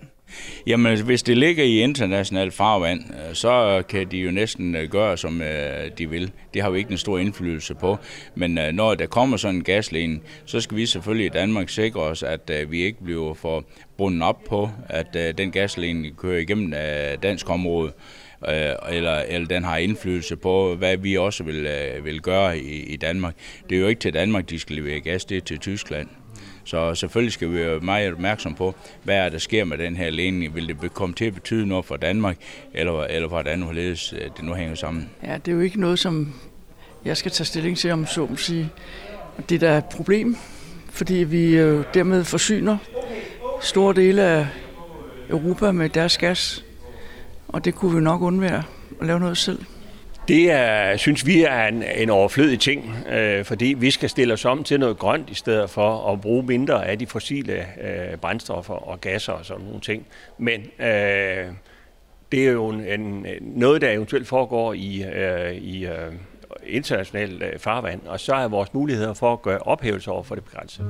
Jamen, 0.67 1.01
hvis 1.01 1.23
det 1.23 1.37
ligger 1.37 1.63
i 1.63 1.79
internationalt 1.79 2.53
farvand, 2.53 3.03
øh, 3.09 3.35
så 3.35 3.83
kan 3.89 4.11
de 4.11 4.17
jo 4.17 4.31
næsten 4.31 4.75
øh, 4.75 4.89
gøre, 4.89 5.17
som 5.17 5.41
øh, 5.41 5.91
de 5.97 6.09
vil. 6.09 6.31
Det 6.53 6.61
har 6.61 6.69
jo 6.69 6.75
ikke 6.75 6.91
en 6.91 6.97
stor 6.97 7.17
indflydelse 7.17 7.75
på. 7.75 7.97
Men 8.35 8.75
når 8.75 8.95
der 8.95 9.05
kommer 9.05 9.37
sådan 9.37 9.55
en 9.55 9.63
gasledning, 9.63 10.23
så 10.45 10.61
skal 10.61 10.77
vi 10.77 10.85
selvfølgelig 10.85 11.25
i 11.25 11.29
Danmark 11.29 11.69
sikre 11.69 12.01
os, 12.01 12.23
at 12.23 12.51
vi 12.69 12.83
ikke 12.83 13.03
bliver 13.03 13.33
for 13.33 13.65
bundet 13.97 14.23
op 14.23 14.43
på, 14.49 14.69
at 14.89 15.37
den 15.37 15.51
gasledning 15.51 16.17
kører 16.17 16.39
igennem 16.39 16.73
dansk 17.23 17.49
område 17.49 17.91
eller, 18.89 19.17
eller 19.27 19.47
den 19.47 19.63
har 19.63 19.77
indflydelse 19.77 20.35
på, 20.35 20.75
hvad 20.75 20.97
vi 20.97 21.17
også 21.17 21.43
vil, 21.43 21.69
vil 22.03 22.21
gøre 22.21 22.59
i, 22.59 22.83
i 22.83 22.95
Danmark. 22.95 23.35
Det 23.69 23.75
er 23.75 23.79
jo 23.79 23.87
ikke 23.87 23.99
til 23.99 24.13
Danmark, 24.13 24.49
de 24.49 24.59
skal 24.59 24.75
levere 24.75 24.99
gas, 24.99 25.25
det 25.25 25.37
er 25.37 25.41
til 25.41 25.59
Tyskland. 25.59 26.07
Så 26.65 26.95
selvfølgelig 26.95 27.33
skal 27.33 27.51
vi 27.51 27.55
være 27.55 27.79
meget 27.79 28.11
opmærksom 28.11 28.55
på, 28.55 28.75
hvad 29.03 29.15
er 29.15 29.29
der 29.29 29.37
sker 29.37 29.63
med 29.65 29.77
den 29.77 29.95
her 29.95 30.09
ledning. 30.09 30.55
Vil 30.55 30.67
det 30.67 30.93
komme 30.93 31.15
til 31.15 31.25
at 31.25 31.33
betyde 31.33 31.67
noget 31.67 31.85
for 31.85 31.95
Danmark, 31.95 32.37
eller, 32.73 33.03
eller 33.03 33.27
hvordan 33.27 33.61
hvorledes 33.61 34.13
øh, 34.13 34.21
det 34.21 34.43
nu 34.43 34.53
hænger 34.53 34.75
sammen? 34.75 35.09
Ja, 35.23 35.37
det 35.37 35.51
er 35.51 35.55
jo 35.55 35.61
ikke 35.61 35.81
noget, 35.81 35.99
som 35.99 36.33
jeg 37.05 37.17
skal 37.17 37.31
tage 37.31 37.45
stilling 37.45 37.77
til, 37.77 37.91
om 37.91 38.05
så 38.05 38.25
må 38.25 38.35
sige. 38.35 38.69
Det 39.49 39.61
der 39.61 39.69
er 39.69 39.77
et 39.77 39.85
problem, 39.85 40.37
fordi 40.89 41.13
vi 41.13 41.57
jo 41.57 41.83
dermed 41.93 42.23
forsyner 42.23 42.77
store 43.61 43.93
dele 43.93 44.21
af 44.21 44.47
Europa 45.29 45.71
med 45.71 45.89
deres 45.89 46.17
gas, 46.17 46.65
og 47.47 47.65
det 47.65 47.75
kunne 47.75 47.95
vi 47.95 48.01
nok 48.01 48.21
undvære 48.21 48.63
at 49.01 49.07
lave 49.07 49.19
noget 49.19 49.37
selv. 49.37 49.59
Det 50.27 50.51
er, 50.51 50.97
synes 50.97 51.25
vi 51.25 51.43
er 51.43 51.67
en, 51.67 51.83
en 51.95 52.09
overflødig 52.09 52.59
ting, 52.59 53.07
øh, 53.09 53.45
fordi 53.45 53.75
vi 53.77 53.91
skal 53.91 54.09
stille 54.09 54.33
os 54.33 54.45
om 54.45 54.63
til 54.63 54.79
noget 54.79 54.97
grønt 54.97 55.29
i 55.29 55.33
stedet 55.33 55.69
for 55.69 56.11
at 56.11 56.21
bruge 56.21 56.43
mindre 56.43 56.87
af 56.87 56.99
de 56.99 57.07
fossile 57.07 57.65
øh, 57.81 58.17
brændstoffer 58.17 58.73
og 58.73 59.01
gasser 59.01 59.33
og 59.33 59.45
sådan 59.45 59.65
nogle 59.65 59.81
ting. 59.81 60.05
Men 60.37 60.61
øh, 60.79 61.45
det 62.31 62.47
er 62.47 62.51
jo 62.51 62.69
en, 62.69 62.81
en, 62.81 63.25
noget, 63.41 63.81
der 63.81 63.91
eventuelt 63.91 64.27
foregår 64.27 64.73
i, 64.73 65.03
øh, 65.03 65.53
i 65.53 65.85
øh, 65.85 66.13
international 66.67 67.41
øh, 67.43 67.59
farvand, 67.59 68.01
og 68.07 68.19
så 68.19 68.35
er 68.35 68.47
vores 68.47 68.73
muligheder 68.73 69.13
for 69.13 69.33
at 69.33 69.41
gøre 69.41 69.59
ophævelser 69.59 70.11
over 70.11 70.23
for 70.23 70.35
det 70.35 70.43
begrænset. 70.43 70.85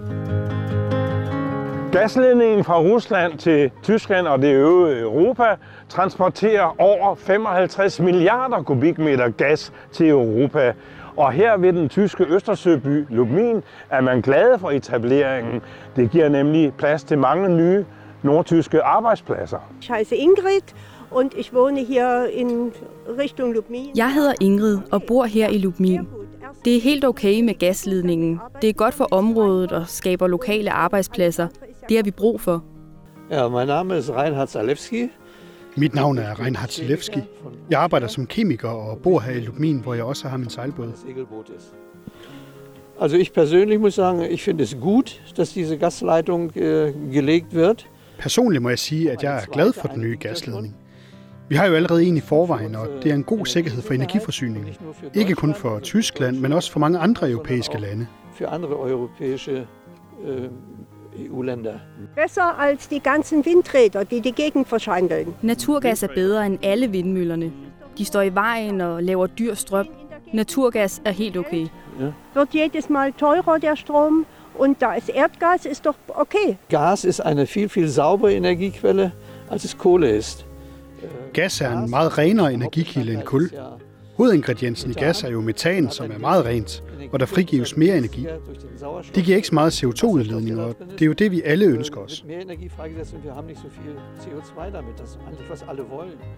Gasledningen 1.95 2.63
fra 2.63 2.81
Rusland 2.81 3.37
til 3.37 3.71
Tyskland 3.83 4.27
og 4.27 4.41
det 4.41 4.53
øvrige 4.53 4.99
Europa 4.99 5.55
transporterer 5.89 6.75
over 6.81 7.15
55 7.15 7.99
milliarder 7.99 8.63
kubikmeter 8.63 9.29
gas 9.29 9.73
til 9.91 10.09
Europa. 10.09 10.73
Og 11.15 11.31
her 11.31 11.57
ved 11.57 11.73
den 11.73 11.89
tyske 11.89 12.25
Østersøby 12.27 13.05
Lubmin 13.09 13.63
er 13.89 14.01
man 14.01 14.21
glad 14.21 14.59
for 14.59 14.71
etableringen. 14.71 15.61
Det 15.95 16.11
giver 16.11 16.29
nemlig 16.29 16.73
plads 16.73 17.03
til 17.03 17.17
mange 17.17 17.49
nye 17.49 17.85
nordtyske 18.23 18.81
arbejdspladser. 18.81 19.59
Jeg 19.89 19.97
hedder 19.97 20.15
Ingrid, 20.15 20.61
og 21.11 21.23
ich 21.37 21.53
wohne 21.53 21.83
hier 21.83 22.25
in 22.31 22.71
Richtung 23.19 23.53
Lubmin. 23.53 23.89
Jeg 23.97 24.13
hedder 24.13 24.33
Ingrid 24.41 24.77
og 24.91 25.03
bor 25.03 25.23
her 25.23 25.47
i 25.47 25.57
Lubmin. 25.57 26.07
Det 26.65 26.77
er 26.77 26.81
helt 26.81 27.05
okay 27.05 27.41
med 27.41 27.59
gasledningen. 27.59 28.39
Det 28.61 28.69
er 28.69 28.73
godt 28.73 28.93
for 28.93 29.07
området 29.11 29.71
og 29.71 29.83
skaber 29.87 30.27
lokale 30.27 30.71
arbejdspladser. 30.71 31.47
Det 31.89 31.97
har 31.97 32.03
vi 32.03 32.11
brug 32.11 32.41
for. 32.41 32.63
Ja, 33.31 33.49
mein 33.49 33.67
Name 33.67 33.97
ist 33.97 34.09
Reinhard 34.09 34.47
Zalewski. 34.47 35.09
Mit 35.75 35.95
navn 35.95 36.17
er 36.17 36.39
Reinhard 36.39 36.69
Zalewski. 36.69 37.19
Jeg 37.69 37.79
arbejder 37.79 38.07
som 38.07 38.25
kemiker 38.27 38.69
og 38.69 38.97
bor 38.97 39.19
her 39.19 39.33
i 39.33 39.39
Lubmin, 39.39 39.79
hvor 39.79 39.93
jeg 39.93 40.03
også 40.03 40.27
har 40.27 40.37
min 40.37 40.49
sejlbåd. 40.49 40.91
Also 42.99 43.17
ich 43.17 43.31
persönlich 43.33 43.79
muss 43.79 43.93
sagen, 43.93 44.21
ich 44.31 44.43
finde 44.43 44.63
es 44.63 44.77
gut, 44.81 45.21
dass 45.37 45.53
diese 45.53 45.77
Gasleitung 45.77 46.51
äh, 46.55 46.93
gelegt 47.13 47.53
wird. 47.53 47.87
Personligt 48.19 48.61
må 48.63 48.69
jeg 48.69 48.79
sige, 48.79 49.11
at 49.11 49.23
jeg 49.23 49.35
er 49.35 49.45
glad 49.51 49.73
for 49.73 49.87
den 49.87 50.01
nye 50.01 50.17
gasledning. 50.19 50.75
Vi 51.49 51.55
har 51.55 51.65
jo 51.65 51.73
allerede 51.73 52.03
en 52.03 52.17
i 52.17 52.19
forvejen, 52.19 52.75
og 52.75 52.87
det 53.03 53.11
er 53.11 53.15
en 53.15 53.23
god 53.23 53.45
sikkerhed 53.45 53.81
for 53.81 53.93
energiforsyningen. 53.93 54.73
Ikke 55.13 55.35
kun 55.35 55.53
for 55.53 55.79
Tyskland, 55.79 56.39
men 56.39 56.53
også 56.53 56.71
for 56.71 56.79
mange 56.79 56.99
andre 56.99 57.29
europæiske 57.29 57.77
lande. 57.77 58.07
For 58.33 58.45
andre 58.45 58.69
europæiske 58.69 59.67
EU-Länder. 61.19 61.79
Besser 62.15 62.57
als 62.59 62.87
die 62.87 62.99
ganzen 62.99 63.45
Windräder, 63.45 64.05
die 64.05 64.21
die 64.21 64.31
Gegend 64.31 64.67
verschandeln. 64.67 65.33
Naturgas 65.41 66.03
er 66.03 66.09
bedre 66.09 66.43
end 66.43 66.65
alle 66.65 66.91
vindmøllerne. 66.91 67.51
De 67.97 68.05
står 68.05 68.21
i 68.21 68.35
vejen 68.35 68.81
og 68.81 69.03
laver 69.03 69.27
dyr 69.27 69.53
strøm. 69.55 69.87
Naturgas 70.33 71.01
er 71.05 71.11
helt 71.11 71.37
okay. 71.37 71.67
Ja. 71.99 72.11
Wird 72.33 72.53
jedes 72.53 72.89
Mal 72.89 73.13
teurer 73.13 73.59
der 73.59 73.75
Strom 73.75 74.25
und 74.53 74.81
da 74.81 74.93
ist 74.93 75.09
Erdgas 75.09 75.65
ist 75.65 75.85
doch 75.85 75.95
okay. 76.07 76.57
Gas 76.69 77.05
ist 77.05 77.21
eine 77.21 77.45
viel 77.45 77.69
viel 77.69 77.87
saubere 77.87 78.33
Energiequelle 78.33 79.11
als 79.49 79.63
es 79.63 79.77
Kohle 79.77 80.09
ist. 80.09 80.45
Gas 81.33 81.61
er 81.61 81.71
en 81.71 81.89
meget 81.89 82.17
renere 82.17 82.51
energikilde 82.53 83.13
end 83.13 83.25
kul. 83.25 83.49
Hovedingrediensen 84.17 84.91
i 84.91 84.93
gas 84.93 85.23
er 85.23 85.29
jo 85.29 85.41
metan, 85.41 85.91
som 85.91 86.11
er 86.11 86.17
meget 86.17 86.45
rent, 86.45 86.83
og 87.11 87.19
der 87.19 87.25
frigives 87.25 87.77
mere 87.77 87.97
energi. 87.97 88.27
Det 89.15 89.23
giver 89.23 89.35
ikke 89.35 89.47
så 89.47 89.55
meget 89.55 89.83
CO2-udledning, 89.83 90.59
og 90.59 90.75
det 90.91 91.01
er 91.01 91.05
jo 91.05 91.13
det, 91.13 91.31
vi 91.31 91.41
alle 91.41 91.65
ønsker 91.65 92.01
os. 92.01 92.25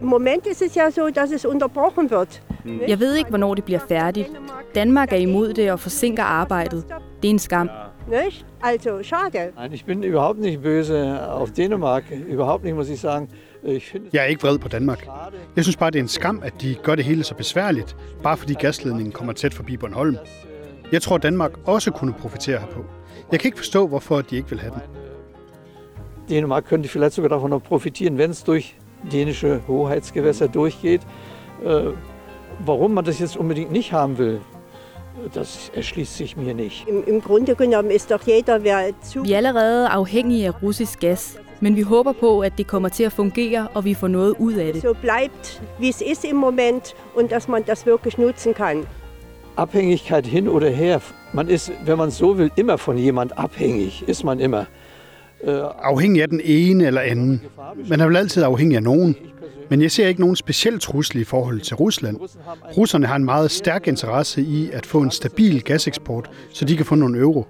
Im 0.02 0.08
Moment 0.08 0.48
ist 0.48 0.62
es 0.62 0.76
ja 0.76 0.90
so, 0.90 1.10
dass 1.10 1.32
es 1.32 1.46
unterbrochen 1.46 2.12
wird. 2.12 2.42
Jeg 2.88 3.00
ved 3.00 3.16
ikke, 3.16 3.30
hvornår 3.30 3.56
det 3.56 3.64
bliver 3.64 3.80
færdigt. 3.88 4.32
Danmark 4.76 5.14
er 5.14 5.18
imod 5.18 5.54
det 5.54 5.72
og 5.72 5.80
forsinker 5.80 6.24
arbejdet. 6.24 6.86
Det 7.22 7.28
er 7.28 7.32
en 7.32 7.40
skam. 7.40 7.70
Nicht? 8.10 8.46
Also, 8.62 9.04
schade. 9.04 9.52
Nein, 9.58 9.74
ich 9.74 9.86
bin 9.86 10.04
überhaupt 10.04 10.40
nicht 10.40 10.62
böse 10.62 11.20
auf 11.30 11.50
Dänemark. 11.52 12.04
Überhaupt 12.30 12.64
nicht, 12.64 12.76
muss 12.76 12.90
ich 12.90 13.00
sagen. 13.00 13.30
Jeg 14.14 14.22
er 14.22 14.26
ikke 14.26 14.42
vred 14.42 14.58
på 14.58 14.68
Danmark. 14.68 15.08
Jeg 15.56 15.64
synes 15.64 15.78
bare, 15.78 15.92
det 15.92 16.00
er 16.00 16.04
en 16.04 16.08
skam, 16.08 16.42
at 16.44 16.62
de 16.62 16.76
gør 16.84 16.96
det 16.96 17.06
hele 17.06 17.24
så 17.24 17.36
besværligt, 17.36 17.98
bare 18.24 18.38
fordi 18.38 18.54
gasledningen 18.54 19.12
kommer 19.12 19.34
tæt 19.34 19.54
forbi 19.54 19.78
Bornholm. 19.78 20.18
Jeg 20.92 21.02
tror, 21.02 21.18
Danmark 21.18 21.52
også 21.66 21.92
kunne 21.92 22.14
profitere 22.14 22.60
herpå. 22.60 22.86
Jeg 23.32 23.40
kan 23.40 23.48
ikke 23.48 23.58
forstå, 23.58 23.88
hvorfor 23.88 24.22
de 24.22 24.36
ikke 24.36 24.50
vil 24.50 24.60
have 24.60 24.74
den. 24.74 24.82
Dänemark 26.30 26.64
könnte 26.64 26.90
vielleicht 26.90 27.14
sogar 27.14 27.30
davon 27.30 27.50
noch 27.50 27.64
profitieren, 27.64 28.18
wenn 28.18 28.32
es 28.32 28.44
durch 28.44 28.76
dänische 29.12 29.62
Hoheitsgewässer 29.68 30.48
durchgeht. 30.48 31.02
Warum 32.66 32.92
man 32.92 33.06
das 33.06 33.20
jetzt 33.20 33.38
unbedingt 33.38 33.72
nicht 33.72 33.92
haben 33.92 34.18
will, 34.18 34.40
das 35.34 35.72
erschließt 35.76 36.18
sich 36.18 36.38
mir 36.38 36.54
nicht. 36.54 36.88
Im, 36.88 37.04
Im 37.04 37.22
Grunde 37.22 37.56
genommen 37.56 37.92
ist 37.92 38.12
doch 38.12 38.28
jeder, 38.28 38.64
wer 38.64 38.92
zu... 39.02 39.24
Vi 39.24 39.32
er 39.32 39.38
allerede 39.38 39.90
afhængige 39.90 40.48
af 40.48 40.62
russisk 40.62 41.00
gas, 41.00 41.40
men 41.60 41.76
vi 41.76 41.82
håber 41.82 42.12
på, 42.12 42.40
at 42.40 42.58
det 42.58 42.68
kommer 42.68 42.90
til 42.90 43.04
at 43.04 43.12
fungere, 43.12 43.68
og 43.74 43.86
vi 43.86 43.94
får 43.94 44.08
noget 44.08 44.34
ud 44.40 44.54
af 44.54 44.74
det. 44.74 44.82
so 44.82 44.94
bleibt, 44.94 45.62
wie 45.80 45.90
es 45.90 46.02
ist 46.12 46.24
im 46.26 46.36
Moment 46.36 46.96
und 47.16 47.30
dass 47.30 47.48
man 47.48 47.64
das 47.64 47.86
wirklich 47.86 48.18
nutzen 48.18 48.54
kann. 48.54 48.86
Abhängigkeit 49.58 50.26
hin 50.26 50.48
oder 50.48 50.70
her. 50.70 51.00
Man 51.34 51.50
ist, 51.50 51.72
wenn 51.86 51.98
man 51.98 52.12
so 52.12 52.38
will, 52.38 52.52
immer 52.58 52.78
von 52.78 52.98
jemand 52.98 53.32
abhängig. 53.38 54.04
Ist 54.08 54.24
man 54.24 54.40
immer. 54.40 54.66
Äh, 55.44 55.52
Afhængig 55.82 56.22
af 56.22 56.30
den 56.30 56.42
ene 56.44 56.86
eller 56.88 57.02
anden. 57.02 57.42
Man 57.90 58.00
er 58.00 58.06
vel 58.06 58.18
altid 58.18 58.44
afhængig 58.44 58.76
af 58.76 58.84
nogen. 58.84 59.16
Men 59.70 59.82
jeg 59.82 59.92
ser 59.92 60.08
ikke 60.08 60.22
nogen 60.22 60.36
speciel 60.36 60.80
trussel 60.80 61.22
i 61.22 61.24
forhold 61.24 61.62
til 61.62 61.76
Rusland. 61.76 62.18
Russerne 62.78 63.06
har 63.08 63.16
en 63.16 63.26
meget 63.26 63.52
stærk 63.52 63.88
interesse 63.88 64.42
i 64.42 64.70
at 64.74 64.86
få 64.86 65.02
en 65.02 65.12
stabil 65.12 65.64
gaseksport, 65.64 66.30
så 66.54 66.66
de 66.66 66.78
kan 66.78 66.86
få 66.86 66.96
nogle 66.96 67.20
euro. 67.20 67.46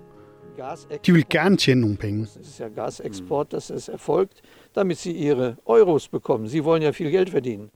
De 1.05 1.13
vil 1.13 1.25
gerne 1.29 1.57
tjene 1.57 1.81
nogle 1.81 1.97
penge. 1.97 2.25
Das 2.25 2.47
ist 2.47 2.59
ja 2.59 2.67
Gasexport, 2.67 3.51
das 3.51 3.69
ist 3.69 3.89
erfolgt, 3.89 4.41
damit 4.75 4.97
sie 4.97 5.11
ihre 5.11 5.55
Euros 5.65 6.07
bekommen. 6.07 6.49
Sie 6.49 6.63
wollen 6.65 6.83
ja 6.83 6.91
viel 6.91 7.11
Geld 7.11 7.31
verdienen. 7.31 7.69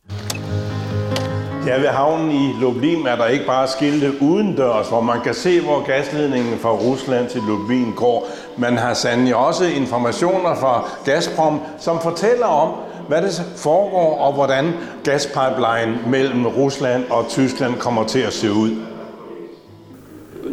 Ja, 1.67 1.77
ved 1.77 1.87
havnen 1.87 2.31
i 2.31 2.53
Lublin 2.61 3.07
er 3.07 3.15
der 3.15 3.25
ikke 3.25 3.45
bare 3.45 3.67
skilte 3.67 4.11
udendørs, 4.21 4.89
hvor 4.89 5.01
man 5.01 5.21
kan 5.21 5.33
se, 5.33 5.61
hvor 5.61 5.85
gasledningen 5.87 6.59
fra 6.59 6.71
Rusland 6.71 7.29
til 7.29 7.41
Lublin 7.47 7.93
går. 7.95 8.27
Man 8.57 8.77
har 8.77 8.93
sandelig 8.93 9.35
også 9.35 9.65
informationer 9.65 10.55
fra 10.55 10.89
Gazprom, 11.05 11.59
som 11.79 11.99
fortæller 12.01 12.45
om, 12.45 12.75
hvad 13.07 13.21
det 13.21 13.43
foregår, 13.57 14.17
og 14.17 14.33
hvordan 14.33 14.73
gaspipeline 15.03 15.99
mellem 16.07 16.45
Rusland 16.47 17.03
og 17.09 17.25
Tyskland 17.29 17.75
kommer 17.75 18.03
til 18.03 18.19
at 18.19 18.33
se 18.33 18.51
ud. 18.51 18.90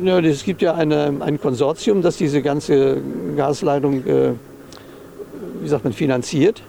Ja, 0.04 0.18
es 0.18 0.44
gibt 0.44 0.62
ja 0.62 0.74
eine, 0.74 1.12
ein 1.20 1.40
Konsortium, 1.40 2.02
das 2.02 2.16
diese 2.16 2.42
ganze 2.42 2.98
Gasleitung, 3.36 4.06
äh, 4.06 4.32
wie 5.62 5.68
sagt 5.68 5.84
man, 5.84 5.92
finanziert. 5.92 6.62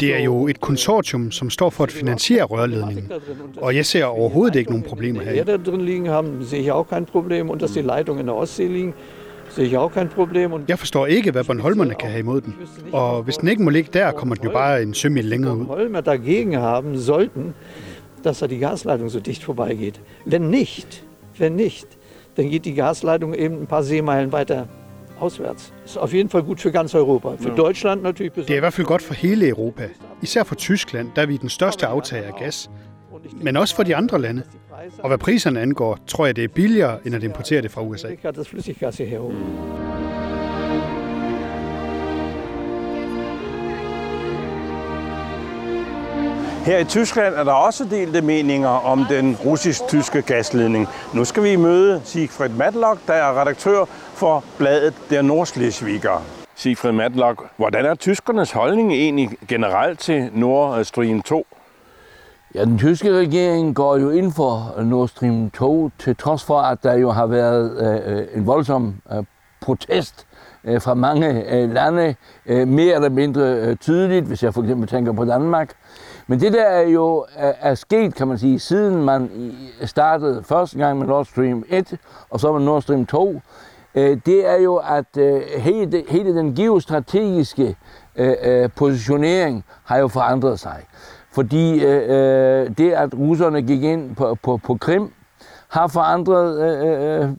Det 0.00 0.14
er 0.14 0.20
jo 0.20 0.46
et 0.48 0.60
konsortium, 0.60 1.30
som 1.30 1.50
står 1.50 1.70
for 1.70 1.84
at 1.84 1.92
finansiere 1.92 2.44
rørledningen. 2.44 3.12
Og 3.56 3.74
jeg 3.74 3.86
ser 3.86 4.04
overhovedet 4.04 4.56
ikke 4.56 4.70
nogen 4.70 4.84
problemer 4.84 5.22
Der 5.22 5.30
her. 5.30 5.44
da 5.44 5.56
drin 5.56 5.80
liegen 5.80 6.08
haben, 6.08 6.44
sehe 6.44 6.60
ich 6.60 6.72
auch 6.72 6.88
kein 6.88 7.06
Problem. 7.06 7.50
Und 7.50 7.62
dass 7.62 7.72
die 7.72 7.80
Leitungen 7.82 8.20
in 8.20 8.26
der 8.26 8.34
Ostsee 8.36 8.66
liegen, 8.68 8.94
sehe 9.50 9.64
ich 9.66 9.76
auch 9.78 9.92
kein 9.94 10.08
Problem. 10.08 10.52
Und 10.52 10.68
Jeg 10.68 10.78
forstår 10.78 11.06
ikke, 11.06 11.30
hvad 11.30 11.44
Bornholmerne 11.44 11.94
kan 11.94 12.10
have 12.10 12.20
imod 12.20 12.40
den. 12.40 12.54
Og 12.92 13.22
hvis 13.22 13.36
den 13.36 13.48
ikke 13.48 13.62
må 13.62 13.70
ligge 13.70 13.90
der, 13.92 14.12
kommer 14.12 14.34
den 14.34 14.44
jo 14.44 14.50
bare 14.50 14.82
en 14.82 14.94
sømil 14.94 15.24
længere 15.24 15.56
ud. 15.56 15.66
Holmer 15.66 16.00
dagegen 16.00 16.56
haben 16.56 16.98
sollten, 16.98 17.54
dass 18.24 18.38
da 18.38 18.46
die 18.46 18.58
Gasleitung 18.58 19.08
so 19.08 19.20
dicht 19.20 19.44
vorbeigeht. 19.44 20.00
Wenn 20.26 20.50
nicht, 20.50 21.04
wenn 21.38 21.56
nicht, 21.56 21.86
dann 22.36 22.50
geht 22.50 22.64
die 22.64 22.74
Gasleitung 22.74 23.34
eben 23.34 23.62
ein 23.62 23.66
paar 23.66 23.82
Seemeilen 23.82 24.32
weiter 24.32 24.68
auswärts. 25.20 25.72
Ist 25.84 25.98
auf 25.98 26.12
jeden 26.12 26.28
Fall 26.28 26.42
gut 26.42 26.60
für 26.60 26.70
ganz 26.70 26.94
Europa. 26.94 27.36
Für 27.38 27.50
Deutschland 27.50 28.02
natürlich 28.02 28.32
Det 28.32 28.50
er 28.50 28.56
i 28.56 28.60
hvert 28.60 28.74
fald 28.74 28.86
godt 28.86 29.02
for 29.02 29.14
hele 29.14 29.48
Europa. 29.48 29.88
Især 30.22 30.44
for 30.44 30.54
Tyskland, 30.54 31.08
der 31.16 31.22
er 31.22 31.26
vi 31.26 31.36
den 31.36 31.48
største 31.48 31.86
aftager 31.86 32.26
af 32.26 32.34
gas. 32.34 32.70
Men 33.42 33.56
også 33.56 33.74
for 33.76 33.82
de 33.82 33.96
andre 33.96 34.20
lande. 34.20 34.42
Og 34.98 35.08
hvad 35.08 35.18
priserne 35.18 35.60
angår, 35.60 35.98
tror 36.06 36.26
jeg, 36.26 36.36
det 36.36 36.44
er 36.44 36.48
billigere, 36.48 37.06
end 37.06 37.14
at 37.14 37.22
importere 37.22 37.62
det 37.62 37.70
fra 37.70 37.82
USA. 37.82 38.06
Amerika 38.06 38.30
das 38.30 38.48
Flüssiggas 38.48 38.96
hierher 38.96 39.18
holen. 39.18 39.85
Her 46.66 46.78
i 46.78 46.84
Tyskland 46.84 47.34
er 47.34 47.44
der 47.44 47.52
også 47.52 47.84
delte 47.90 48.20
meninger 48.22 48.68
om 48.68 49.04
den 49.08 49.36
russisk-tyske 49.44 50.22
gasledning. 50.22 50.88
Nu 51.14 51.24
skal 51.24 51.42
vi 51.42 51.56
møde 51.56 52.00
Siegfried 52.04 52.50
Matlock, 52.50 53.00
der 53.06 53.12
er 53.12 53.40
redaktør 53.40 53.84
for 54.14 54.44
bladet 54.58 54.94
Der 55.10 55.22
Nordslesviger. 55.22 56.22
Siegfried 56.54 56.92
Matlock, 56.92 57.42
hvordan 57.56 57.84
er 57.84 57.94
tyskernes 57.94 58.52
holdning 58.52 58.92
egentlig 58.92 59.30
generelt 59.48 59.98
til 59.98 60.30
Nord 60.32 60.84
Stream 60.84 61.22
2? 61.22 61.46
Ja, 62.54 62.64
den 62.64 62.78
tyske 62.78 63.18
regering 63.18 63.74
går 63.74 63.96
jo 63.96 64.10
ind 64.10 64.32
for 64.32 64.82
Nord 64.82 65.08
Stream 65.08 65.50
2, 65.50 65.90
til 65.98 66.16
trods 66.16 66.44
for, 66.44 66.58
at 66.58 66.78
der 66.82 66.94
jo 66.94 67.10
har 67.10 67.26
været 67.26 67.78
øh, 67.80 68.18
øh, 68.18 68.26
en 68.34 68.46
voldsom 68.46 68.94
øh, 69.12 69.24
protest 69.60 70.26
øh, 70.64 70.80
fra 70.80 70.94
mange 70.94 71.54
øh, 71.54 71.70
lande, 71.70 72.14
øh, 72.46 72.68
mere 72.68 72.94
eller 72.94 73.08
mindre 73.08 73.42
øh, 73.42 73.76
tydeligt, 73.76 74.26
hvis 74.26 74.42
jeg 74.42 74.54
for 74.54 74.62
eksempel 74.62 74.88
tænker 74.88 75.12
på 75.12 75.24
Danmark. 75.24 75.74
Men 76.26 76.40
det 76.40 76.52
der 76.52 76.64
er 76.64 76.80
jo 76.88 77.26
er, 77.36 77.52
er 77.60 77.74
sket, 77.74 78.14
kan 78.14 78.28
man 78.28 78.38
sige, 78.38 78.58
siden 78.58 79.04
man 79.04 79.30
i- 79.34 79.86
startede 79.86 80.42
første 80.42 80.78
gang 80.78 80.98
med 80.98 81.06
Nord 81.06 81.24
Stream 81.24 81.64
1, 81.68 81.98
og 82.30 82.40
så 82.40 82.52
med 82.52 82.60
Nord 82.60 82.82
Stream 82.82 83.06
2, 83.06 83.40
øh, 83.94 84.18
det 84.26 84.48
er 84.48 84.56
jo, 84.56 84.76
at 84.76 85.16
øh, 85.18 85.40
hele, 85.56 86.04
hele 86.08 86.36
den 86.36 86.54
geostrategiske 86.54 87.76
øh, 88.16 88.34
øh, 88.42 88.68
positionering 88.76 89.64
har 89.84 89.98
jo 89.98 90.08
forandret 90.08 90.60
sig. 90.60 90.84
Fordi 91.32 91.84
øh, 91.84 92.02
øh, 92.62 92.70
det, 92.78 92.92
at 92.92 93.14
russerne 93.14 93.62
gik 93.62 93.82
ind 93.82 94.16
på, 94.16 94.34
på, 94.42 94.56
på 94.56 94.74
Krim, 94.80 95.12
har 95.68 95.86
forandret 95.86 96.60
øh, 96.60 97.20
øh, 97.22 97.30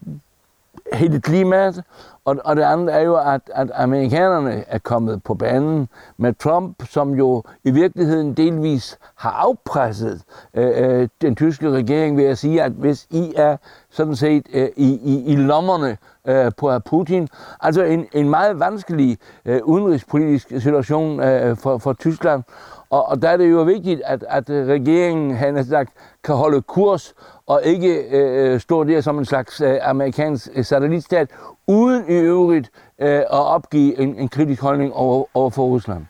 hele 0.92 1.20
klimaet, 1.20 1.82
og, 2.24 2.36
og 2.44 2.56
det 2.56 2.62
andet 2.62 2.94
er 2.94 3.00
jo, 3.00 3.16
at, 3.16 3.40
at 3.54 3.70
amerikanerne 3.74 4.64
er 4.66 4.78
kommet 4.78 5.22
på 5.22 5.34
banen 5.34 5.88
med 6.16 6.32
Trump, 6.32 6.82
som 6.90 7.14
jo 7.14 7.42
i 7.64 7.70
virkeligheden 7.70 8.34
delvis 8.34 8.98
har 9.14 9.30
afpresset 9.30 10.22
øh, 10.54 11.00
øh 11.00 11.08
den 11.20 11.36
tyske 11.36 11.70
regering 11.70 12.16
ved 12.16 12.24
at 12.24 12.38
sige, 12.38 12.62
at 12.62 12.72
hvis 12.72 13.06
I 13.10 13.32
er 13.36 13.56
sådan 13.90 14.16
set 14.16 14.46
øh, 14.52 14.68
i, 14.76 15.00
i, 15.04 15.32
i 15.32 15.36
lommerne 15.36 15.96
øh, 16.28 16.52
på. 16.56 16.78
Putin, 16.86 17.28
altså 17.60 17.82
en, 17.82 18.06
en 18.12 18.30
meget 18.30 18.60
vanskelig 18.60 19.18
øh, 19.44 19.60
udenrigspolitisk 19.64 20.48
situation 20.48 21.20
øh, 21.20 21.56
for, 21.56 21.78
for 21.78 21.92
Tyskland, 21.92 22.42
og, 22.90 23.08
og 23.08 23.22
der 23.22 23.28
er 23.28 23.36
det 23.36 23.50
jo 23.50 23.62
vigtigt, 23.62 24.02
at, 24.04 24.24
at 24.28 24.44
regeringen 24.50 25.36
han 25.36 25.56
har 25.56 25.62
sagt, 25.62 25.92
kan 26.24 26.34
holde 26.34 26.62
kurs 26.62 27.14
og 27.46 27.60
ikke 27.64 28.02
øh, 28.10 28.60
stå 28.60 28.84
der 28.84 29.00
som 29.00 29.18
en 29.18 29.24
slags 29.24 29.60
øh, 29.60 29.78
amerikansk 29.82 30.48
øh, 30.54 30.64
satellitstat, 30.64 31.30
uden 31.66 32.04
i 32.08 32.12
øvrigt 32.12 32.70
øh, 33.00 33.08
at 33.08 33.26
opgive 33.30 33.98
en, 33.98 34.14
en 34.14 34.28
kritisk 34.28 34.62
holdning 34.62 34.92
over, 34.94 35.24
over 35.34 35.50
for 35.50 35.62
Rusland. 35.62 36.06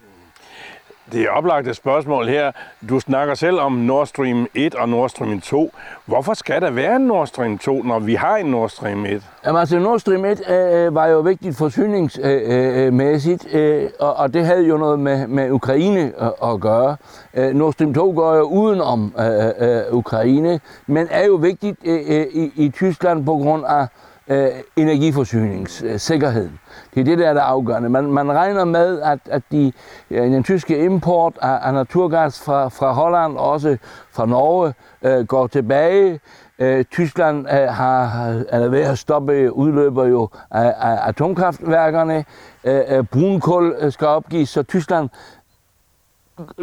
Det 1.13 1.23
er 1.23 1.73
spørgsmål 1.73 2.29
her. 2.29 2.53
Du 2.89 3.01
snakker 3.01 3.35
selv 3.35 3.61
om 3.61 3.73
Nord 3.73 4.07
Stream 4.07 4.47
1 4.55 4.75
og 4.75 4.89
Nord 4.89 5.09
Stream 5.09 5.41
2. 5.41 5.73
Hvorfor 6.07 6.35
skal 6.35 6.61
der 6.61 6.71
være 6.71 6.97
en 6.97 7.03
Nord 7.03 7.27
Stream 7.27 7.59
2, 7.59 7.83
når 7.83 7.99
vi 7.99 8.15
har 8.15 8.37
en 8.37 8.47
Nord 8.47 8.69
Stream 8.69 9.07
1? 9.07 9.23
Jamen, 9.47 9.61
altså, 9.61 9.79
Nord 9.79 9.99
Stream 9.99 10.25
1 10.25 10.43
øh, 10.51 10.87
øh, 10.87 10.95
var 10.95 11.07
jo 11.07 11.21
vigtigt 11.21 11.57
forsyningsmæssigt, 11.57 13.47
øh, 13.53 13.61
øh, 13.61 13.83
øh, 13.83 13.91
og, 14.01 14.17
og 14.17 14.35
det 14.35 14.47
havde 14.47 14.67
jo 14.67 14.77
noget 14.77 14.99
med, 14.99 15.27
med 15.27 15.51
Ukraine 15.51 16.13
at, 16.19 16.33
at 16.43 16.61
gøre. 16.61 16.97
Øh, 17.35 17.55
Nord 17.55 17.73
Stream 17.73 17.95
2 17.95 18.13
går 18.17 18.35
jo 18.35 18.43
udenom 18.43 19.15
øh, 19.19 19.69
øh, 19.69 19.83
Ukraine, 19.91 20.61
men 20.87 21.09
er 21.11 21.27
jo 21.27 21.35
vigtigt 21.35 21.79
øh, 21.85 22.27
i, 22.33 22.53
i 22.57 22.71
Tyskland 22.71 23.25
på 23.25 23.33
grund 23.33 23.65
af 23.67 23.87
øh, 24.29 24.49
energiforsyningssikkerheden. 24.77 26.53
Øh, 26.53 26.95
det 26.95 27.01
er 27.01 27.05
det, 27.05 27.19
der 27.19 27.29
er 27.29 27.33
det 27.33 27.41
afgørende. 27.41 27.89
Man, 27.89 28.13
man 28.13 28.33
regner 28.33 28.65
med, 28.65 29.01
at, 29.01 29.19
at 29.27 29.43
de, 29.53 29.73
ja, 30.11 30.25
den 30.25 30.45
tyske 30.45 30.85
import 30.85 31.39
af, 31.43 31.59
af 31.63 31.75
naturgas 31.75 32.41
fra, 32.41 32.69
fra 32.69 32.93
Holland, 32.93 33.37
og 33.37 33.51
også 33.51 33.77
fra 34.13 34.27
Norge, 34.27 34.75
øh, 35.03 35.27
går 35.27 35.47
tilbage. 35.47 36.21
Øh, 36.59 36.85
Tyskland 36.85 37.47
øh, 37.53 37.69
har, 37.69 38.05
er 38.49 38.69
ved 38.69 38.81
at 38.81 38.99
stoppe 38.99 39.53
udløber 39.53 40.05
jo 40.07 40.29
af, 40.51 40.75
af 40.81 41.09
atomkraftværkerne. 41.09 42.25
Øh, 42.65 42.81
øh 42.89 43.05
brunkul 43.05 43.93
skal 43.93 44.07
opgives, 44.07 44.49
så 44.49 44.63
Tyskland 44.63 45.09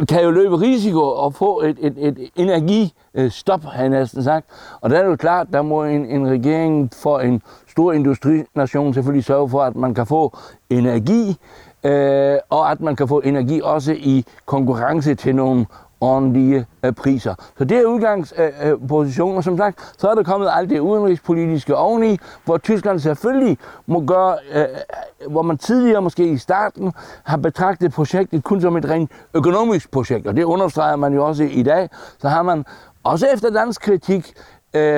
kan 0.08 0.22
jo 0.22 0.30
løbe 0.30 0.60
risiko 0.60 1.00
og 1.00 1.34
få 1.34 1.60
et, 1.60 1.76
et, 1.80 1.94
et 1.98 2.30
energistop, 2.36 3.64
har 3.64 3.80
jeg 3.80 3.88
næsten 3.88 4.22
sagt. 4.22 4.46
Og 4.80 4.90
der 4.90 4.98
er 4.98 5.04
jo 5.04 5.16
klart, 5.16 5.46
der 5.52 5.62
må 5.62 5.84
en, 5.84 6.06
en 6.06 6.28
regering 6.28 6.90
for 6.94 7.18
en 7.20 7.42
stor 7.68 7.92
industrination 7.92 8.94
selvfølgelig 8.94 9.24
sørge 9.24 9.48
for, 9.48 9.62
at 9.62 9.76
man 9.76 9.94
kan 9.94 10.06
få 10.06 10.36
energi, 10.70 11.36
øh, 11.84 12.38
og 12.50 12.70
at 12.70 12.80
man 12.80 12.96
kan 12.96 13.08
få 13.08 13.20
energi 13.20 13.60
også 13.64 13.92
i 13.92 14.24
konkurrence 14.46 15.14
til 15.14 15.36
nogle 15.36 15.66
ordentlige 16.00 16.66
øh, 16.82 16.92
priser. 16.92 17.34
Så 17.58 17.64
det 17.64 17.78
er 17.78 17.84
udgangspositioner. 17.84 19.32
Øh, 19.32 19.32
øh, 19.32 19.36
og 19.36 19.44
som 19.44 19.56
sagt, 19.56 19.94
så 19.98 20.08
er 20.08 20.14
der 20.14 20.22
kommet 20.22 20.50
alt 20.52 20.70
det 20.70 20.78
udenrigspolitiske 20.78 21.76
oveni, 21.76 22.18
hvor 22.44 22.58
Tyskland 22.58 22.98
selvfølgelig 22.98 23.58
må 23.86 24.00
gøre, 24.00 24.36
hvor 25.28 25.42
man 25.42 25.58
tidligere 25.58 26.02
måske 26.02 26.26
i 26.26 26.36
starten 26.36 26.92
har 27.24 27.36
betragtet 27.36 27.92
projektet 27.92 28.44
kun 28.44 28.60
som 28.60 28.76
et 28.76 28.90
rent 28.90 29.10
økonomisk 29.34 29.90
projekt, 29.90 30.26
og 30.26 30.36
det 30.36 30.44
understreger 30.44 30.96
man 30.96 31.14
jo 31.14 31.26
også 31.26 31.44
i 31.44 31.62
dag, 31.62 31.88
så 32.18 32.28
har 32.28 32.42
man 32.42 32.64
også 33.04 33.26
efter 33.34 33.50
dansk 33.50 33.80
kritik 33.80 34.32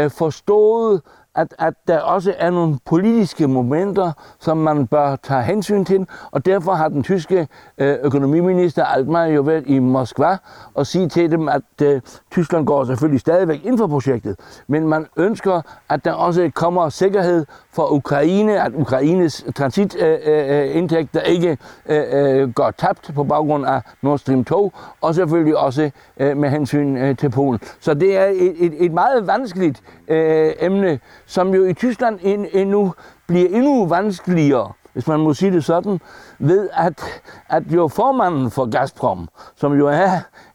forstået, 0.09 1.01
at, 1.39 1.55
at 1.59 1.75
der 1.89 2.01
også 2.01 2.35
er 2.39 2.51
nogle 2.51 2.79
politiske 2.87 3.47
momenter, 3.49 4.13
som 4.39 4.57
man 4.57 4.87
bør 4.87 5.17
tage 5.17 5.43
hensyn 5.43 5.85
til, 5.85 6.07
og 6.31 6.47
derfor 6.47 6.73
har 6.73 6.89
den 6.89 7.03
tyske 7.03 7.49
øh, 7.79 7.97
økonomiminister 8.03 8.85
Altmaier 8.85 9.35
jo 9.35 9.43
været 9.43 9.65
i 9.67 9.79
Moskva 9.79 10.37
og 10.75 10.87
sige 10.87 11.09
til 11.09 11.31
dem, 11.31 11.49
at 11.49 11.63
øh, 11.83 12.01
Tyskland 12.31 12.67
går 12.67 12.85
selvfølgelig 12.85 13.21
stadigvæk 13.21 13.65
ind 13.65 13.79
for 13.79 13.87
projektet, 13.87 14.37
men 14.67 14.89
man 14.89 15.07
ønsker, 15.17 15.61
at 15.89 16.05
der 16.05 16.13
også 16.13 16.51
kommer 16.55 16.89
sikkerhed 16.89 17.47
for 17.73 17.93
Ukraine, 17.93 18.63
at 18.63 18.73
Ukraines 18.75 19.45
transitindtægter 19.57 21.23
øh, 21.25 21.29
øh 21.29 21.35
ikke 21.35 21.59
øh, 21.89 22.03
øh, 22.13 22.53
går 22.53 22.71
tabt 22.71 23.11
på 23.15 23.25
baggrund 23.25 23.67
af 23.67 23.81
Nord 24.03 24.19
Stream 24.19 24.45
2, 24.45 24.73
og 25.01 25.15
selvfølgelig 25.15 25.57
også 25.57 25.91
øh, 26.21 26.37
med 26.37 26.51
hensyn 26.51 26.97
øh, 26.97 27.17
til 27.17 27.31
Polen. 27.31 27.61
Så 27.81 27.95
det 27.95 28.19
er 28.19 28.27
et, 28.27 28.55
et, 28.59 28.85
et 28.85 28.93
meget 28.93 29.27
vanskeligt 29.27 29.83
øh, 30.09 30.53
emne, 30.61 31.01
som 31.27 31.55
jo 31.55 31.65
i 31.65 31.73
Tyskland 31.75 32.19
endnu 32.53 32.95
bliver 33.27 33.49
endnu 33.49 33.87
vanskeligere, 33.87 34.73
hvis 34.93 35.07
man 35.07 35.21
må 35.21 35.35
sige 35.35 35.53
det 35.53 35.65
sådan, 35.65 36.01
ved 36.39 36.69
at, 36.73 37.23
at 37.49 37.63
jo 37.71 37.89
formanden 37.89 38.51
for 38.51 38.71
Gazprom, 38.71 39.29
som 39.57 39.73
jo 39.73 39.87
er 39.87 40.11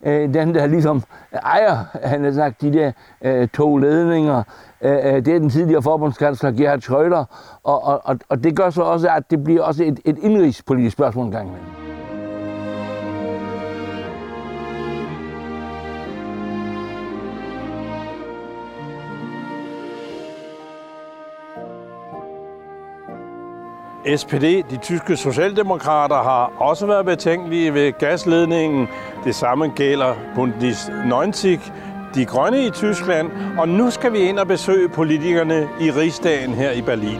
øh, 0.06 0.34
den, 0.34 0.56
der 0.56 0.66
ligesom 0.66 1.04
ejer, 1.34 1.78
han 2.04 2.24
har 2.24 2.32
sagt, 2.32 2.62
de 2.62 2.74
der 2.74 2.92
øh, 3.22 3.48
to 3.48 3.78
ledninger, 3.78 4.44
øh, 4.82 4.92
øh, 4.92 5.26
det 5.26 5.28
er 5.28 5.40
den 5.40 5.50
tidligere 5.50 5.82
forbundskansler 5.82 6.52
Gerhard 6.52 6.80
Schröder, 6.84 7.26
og, 7.64 7.84
og, 7.84 8.20
og 8.30 8.44
det 8.44 8.56
gør 8.56 8.70
så 8.70 8.82
også, 8.82 9.10
at 9.10 9.32
det 9.32 9.44
bliver 9.44 9.64
også 9.64 9.84
et, 9.84 10.00
et 10.06 10.18
indrigspolitisk 10.22 10.94
spørgsmål 10.94 11.26
engang 11.26 11.48
imellem. 11.48 11.83
SPD, 24.16 24.64
de 24.72 24.78
tyske 24.82 25.18
socialdemokrater, 25.18 26.16
har 26.16 26.52
også 26.58 26.86
været 26.86 27.06
betænkelige 27.06 27.74
ved 27.74 27.92
gasledningen. 28.00 28.88
Det 29.24 29.36
samme 29.36 29.68
gælder 29.68 30.14
Bundis 30.36 30.90
90, 31.12 31.72
de 32.16 32.26
grønne 32.26 32.66
i 32.66 32.70
Tyskland. 32.70 33.32
Og 33.58 33.70
nu 33.70 33.90
skal 33.90 34.14
vi 34.14 34.20
ind 34.20 34.40
og 34.40 34.48
besøge 34.48 34.90
politikerne 34.90 35.68
i 35.82 35.92
rigsdagen 35.92 36.54
her 36.54 36.72
i 36.72 36.82
Berlin. 36.82 37.20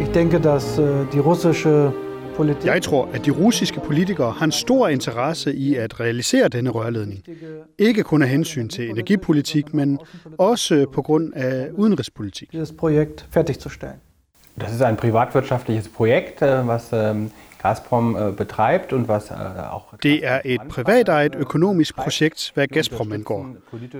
Ich 0.00 0.14
denke, 0.14 0.38
dass 0.38 0.78
äh, 0.78 1.04
die 1.12 1.20
russische 1.20 1.92
jeg 2.64 2.82
tror, 2.82 3.08
at 3.12 3.24
de 3.24 3.30
russiske 3.30 3.80
politikere 3.80 4.32
har 4.32 4.44
en 4.44 4.52
stor 4.52 4.88
interesse 4.88 5.54
i 5.54 5.74
at 5.74 6.00
realisere 6.00 6.48
denne 6.48 6.70
rørledning. 6.70 7.24
Ikke 7.78 8.02
kun 8.02 8.22
af 8.22 8.28
hensyn 8.28 8.68
til 8.68 8.90
energipolitik, 8.90 9.74
men 9.74 9.98
også 10.38 10.86
på 10.92 11.02
grund 11.02 11.32
af 11.34 11.68
udenrigspolitik. 11.72 12.52
Das 12.52 12.72
Projekt 12.72 13.26
fertigzustellen. 13.30 14.00
Das 14.60 14.72
ist 14.72 14.82
ein 14.82 14.96
privatwirtschaftliches 14.96 15.88
Projekt, 15.88 16.42
äh, 16.42 16.66
was 16.66 16.92
ähm, 16.92 17.30
Gazprom 17.62 18.16
äh, 18.16 18.32
betreibt 18.32 18.92
und 18.92 19.08
was 19.08 19.30
äh, 19.30 19.34
auch 19.34 19.94
Det 20.02 20.26
er 20.26 20.40
et 20.44 20.60
privatejet 20.68 21.34
økonomisk 21.34 21.96
projekt, 21.96 22.50
hvad 22.54 22.66
Gazprom 22.66 23.12
angår. 23.12 23.46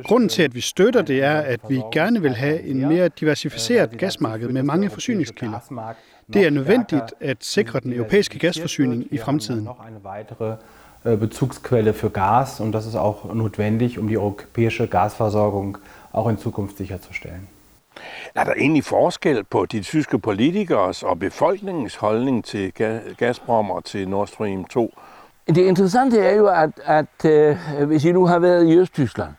Grunden 0.04 0.28
til, 0.28 0.42
at 0.42 0.54
vi 0.54 0.60
støtter 0.60 1.02
det, 1.02 1.22
er, 1.22 1.40
at 1.40 1.60
vi 1.68 1.80
gerne 1.92 2.22
vil 2.22 2.34
have 2.34 2.62
en 2.62 2.88
mere 2.88 3.08
diversificeret 3.08 3.98
gasmarked 3.98 4.48
med 4.48 4.62
mange 4.62 4.90
forsyningskilder. 4.90 5.94
Det 6.32 6.46
er 6.46 6.50
nødvendigt 6.50 7.14
at 7.20 7.36
sikre 7.40 7.80
den 7.80 7.92
europæiske 7.92 8.38
gasforsyning 8.38 9.06
i 9.10 9.18
fremtiden. 9.18 9.68
Äh, 11.04 11.16
Bezugsquelle 11.16 11.94
für 11.94 12.10
Gas 12.10 12.60
und 12.60 12.72
das 12.72 12.86
ist 12.86 12.96
auch 12.96 13.32
notwendig, 13.32 13.98
um 13.98 14.08
die 14.08 14.18
europäische 14.18 14.88
Gasversorgung 14.88 15.78
auch 16.12 16.28
in 16.28 16.38
Zukunft 16.38 16.76
sicherzustellen. 16.76 17.48
Er 18.34 18.44
der 18.44 18.52
egentlig 18.56 18.84
forskel 18.84 19.44
på 19.44 19.66
de 19.66 19.80
tyske 19.80 20.18
politikers 20.18 21.02
og 21.02 21.18
befolkningens 21.18 21.96
holdning 21.96 22.44
til 22.44 22.72
Gazprom 23.18 23.70
og 23.70 23.84
til 23.84 24.08
Nord 24.08 24.26
Stream 24.26 24.64
2? 24.64 24.94
Det 25.46 25.56
interessante 25.56 26.18
er 26.18 26.34
jo, 26.34 26.46
at, 26.46 26.70
at 26.84 27.24
øh, 27.24 27.56
hvis 27.86 28.04
I 28.04 28.12
nu 28.12 28.26
har 28.26 28.38
været 28.38 28.68
i 28.68 28.76
Østtyskland, 28.78 29.30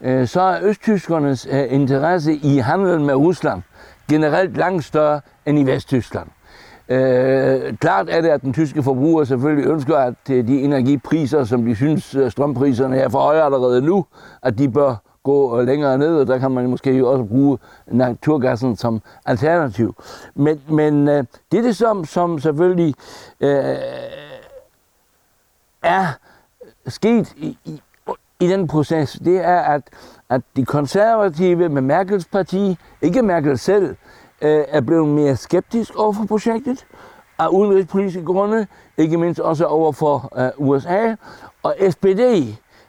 øh, 0.00 0.26
så 0.26 0.40
er 0.40 0.58
østtyskernes 0.62 1.48
øh, 1.50 1.72
interesse 1.72 2.34
i 2.34 2.56
handel 2.56 3.00
med 3.00 3.14
Rusland 3.14 3.62
generelt 4.08 4.56
langt 4.56 4.84
større 4.84 5.20
end 5.46 5.58
i 5.58 5.62
Vesttyskland. 5.62 6.28
Øh, 6.88 7.76
klart 7.76 8.06
er 8.10 8.20
det, 8.20 8.28
at 8.28 8.42
den 8.42 8.52
tyske 8.52 8.82
forbruger 8.82 9.24
selvfølgelig 9.24 9.70
ønsker, 9.70 9.96
at 9.96 10.14
øh, 10.30 10.48
de 10.48 10.60
energipriser, 10.60 11.44
som 11.44 11.64
de 11.64 11.76
synes 11.76 12.14
øh, 12.14 12.30
strømpriserne 12.30 12.98
er 12.98 13.08
for 13.08 13.18
høje 13.18 13.44
allerede 13.44 13.82
nu, 13.82 14.06
at 14.42 14.58
de 14.58 14.70
bør 14.70 14.94
gå 15.22 15.60
øh, 15.60 15.66
længere 15.66 15.98
ned, 15.98 16.16
og 16.16 16.26
der 16.26 16.38
kan 16.38 16.50
man 16.50 16.70
måske 16.70 16.92
jo 16.92 17.12
også 17.12 17.24
bruge 17.24 17.58
naturgassen 17.86 18.76
som 18.76 19.02
alternativ. 19.26 19.94
Men, 20.34 20.60
men 20.68 21.08
øh, 21.08 21.24
det 21.52 21.58
er 21.58 21.62
det, 21.62 21.76
som, 21.76 22.04
som 22.04 22.38
selvfølgelig 22.38 22.94
øh, 23.40 23.76
er 25.82 26.06
sket 26.86 27.32
i, 27.36 27.58
i, 28.40 28.48
den 28.48 28.68
proces, 28.68 29.18
det 29.24 29.44
er, 29.44 29.60
at, 29.60 29.82
at 30.30 30.40
de 30.56 30.64
konservative 30.64 31.68
med 31.68 31.82
Merkels 31.82 32.24
parti, 32.24 32.78
ikke 33.02 33.22
Merkel 33.22 33.58
selv, 33.58 33.96
øh, 34.42 34.64
er 34.68 34.80
blevet 34.80 35.08
mere 35.08 35.36
skeptisk 35.36 35.94
over 35.96 36.12
for 36.12 36.24
projektet, 36.24 36.86
af 37.38 37.48
udenrigspolitiske 37.48 38.24
grunde, 38.24 38.66
ikke 38.96 39.16
mindst 39.16 39.40
også 39.40 39.64
over 39.64 39.92
for 39.92 40.32
øh, 40.38 40.50
USA, 40.56 41.14
og 41.62 41.74
SPD, 41.90 42.20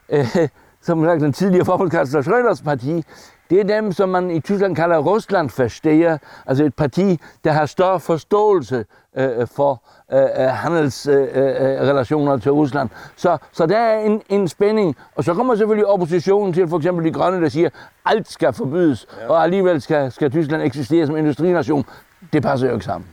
øh, 0.09 0.37
som 0.81 1.05
sagt 1.05 1.21
den 1.21 1.33
tidligere 1.33 1.65
forbundskansler 1.65 2.21
Schröders 2.21 2.63
parti, 2.63 3.03
det 3.49 3.59
er 3.59 3.63
dem, 3.63 3.91
som 3.91 4.09
man 4.09 4.31
i 4.31 4.39
Tyskland 4.39 4.75
kalder 4.75 4.97
Ruslandversteger, 4.97 6.17
altså 6.45 6.63
et 6.63 6.75
parti, 6.75 7.19
der 7.43 7.51
har 7.51 7.65
større 7.65 7.99
forståelse 7.99 8.85
øh, 9.17 9.47
for 9.47 9.83
øh, 10.13 10.21
øh 10.21 10.47
handelsrelationer 10.47 12.33
øh, 12.33 12.41
til 12.41 12.51
Rusland. 12.51 12.89
Så, 13.15 13.37
så 13.51 13.65
der 13.65 13.77
er 13.77 13.99
en, 13.99 14.21
en 14.29 14.47
spænding, 14.47 14.95
og 15.15 15.23
så 15.23 15.33
kommer 15.33 15.55
selvfølgelig 15.55 15.85
oppositionen 15.85 16.53
til 16.53 16.67
for 16.67 16.77
eksempel 16.77 17.05
de 17.05 17.11
grønne, 17.11 17.41
der 17.41 17.49
siger, 17.49 17.69
alt 18.05 18.31
skal 18.31 18.53
forbydes, 18.53 19.07
ja. 19.21 19.27
og 19.27 19.43
alligevel 19.43 19.81
skal, 19.81 20.11
skal 20.11 20.31
Tyskland 20.31 20.61
eksistere 20.61 21.07
som 21.07 21.17
industrination. 21.17 21.85
Det 22.33 22.43
passer 22.43 22.67
jo 22.67 22.73
ikke 22.73 22.85
sammen. 22.85 23.09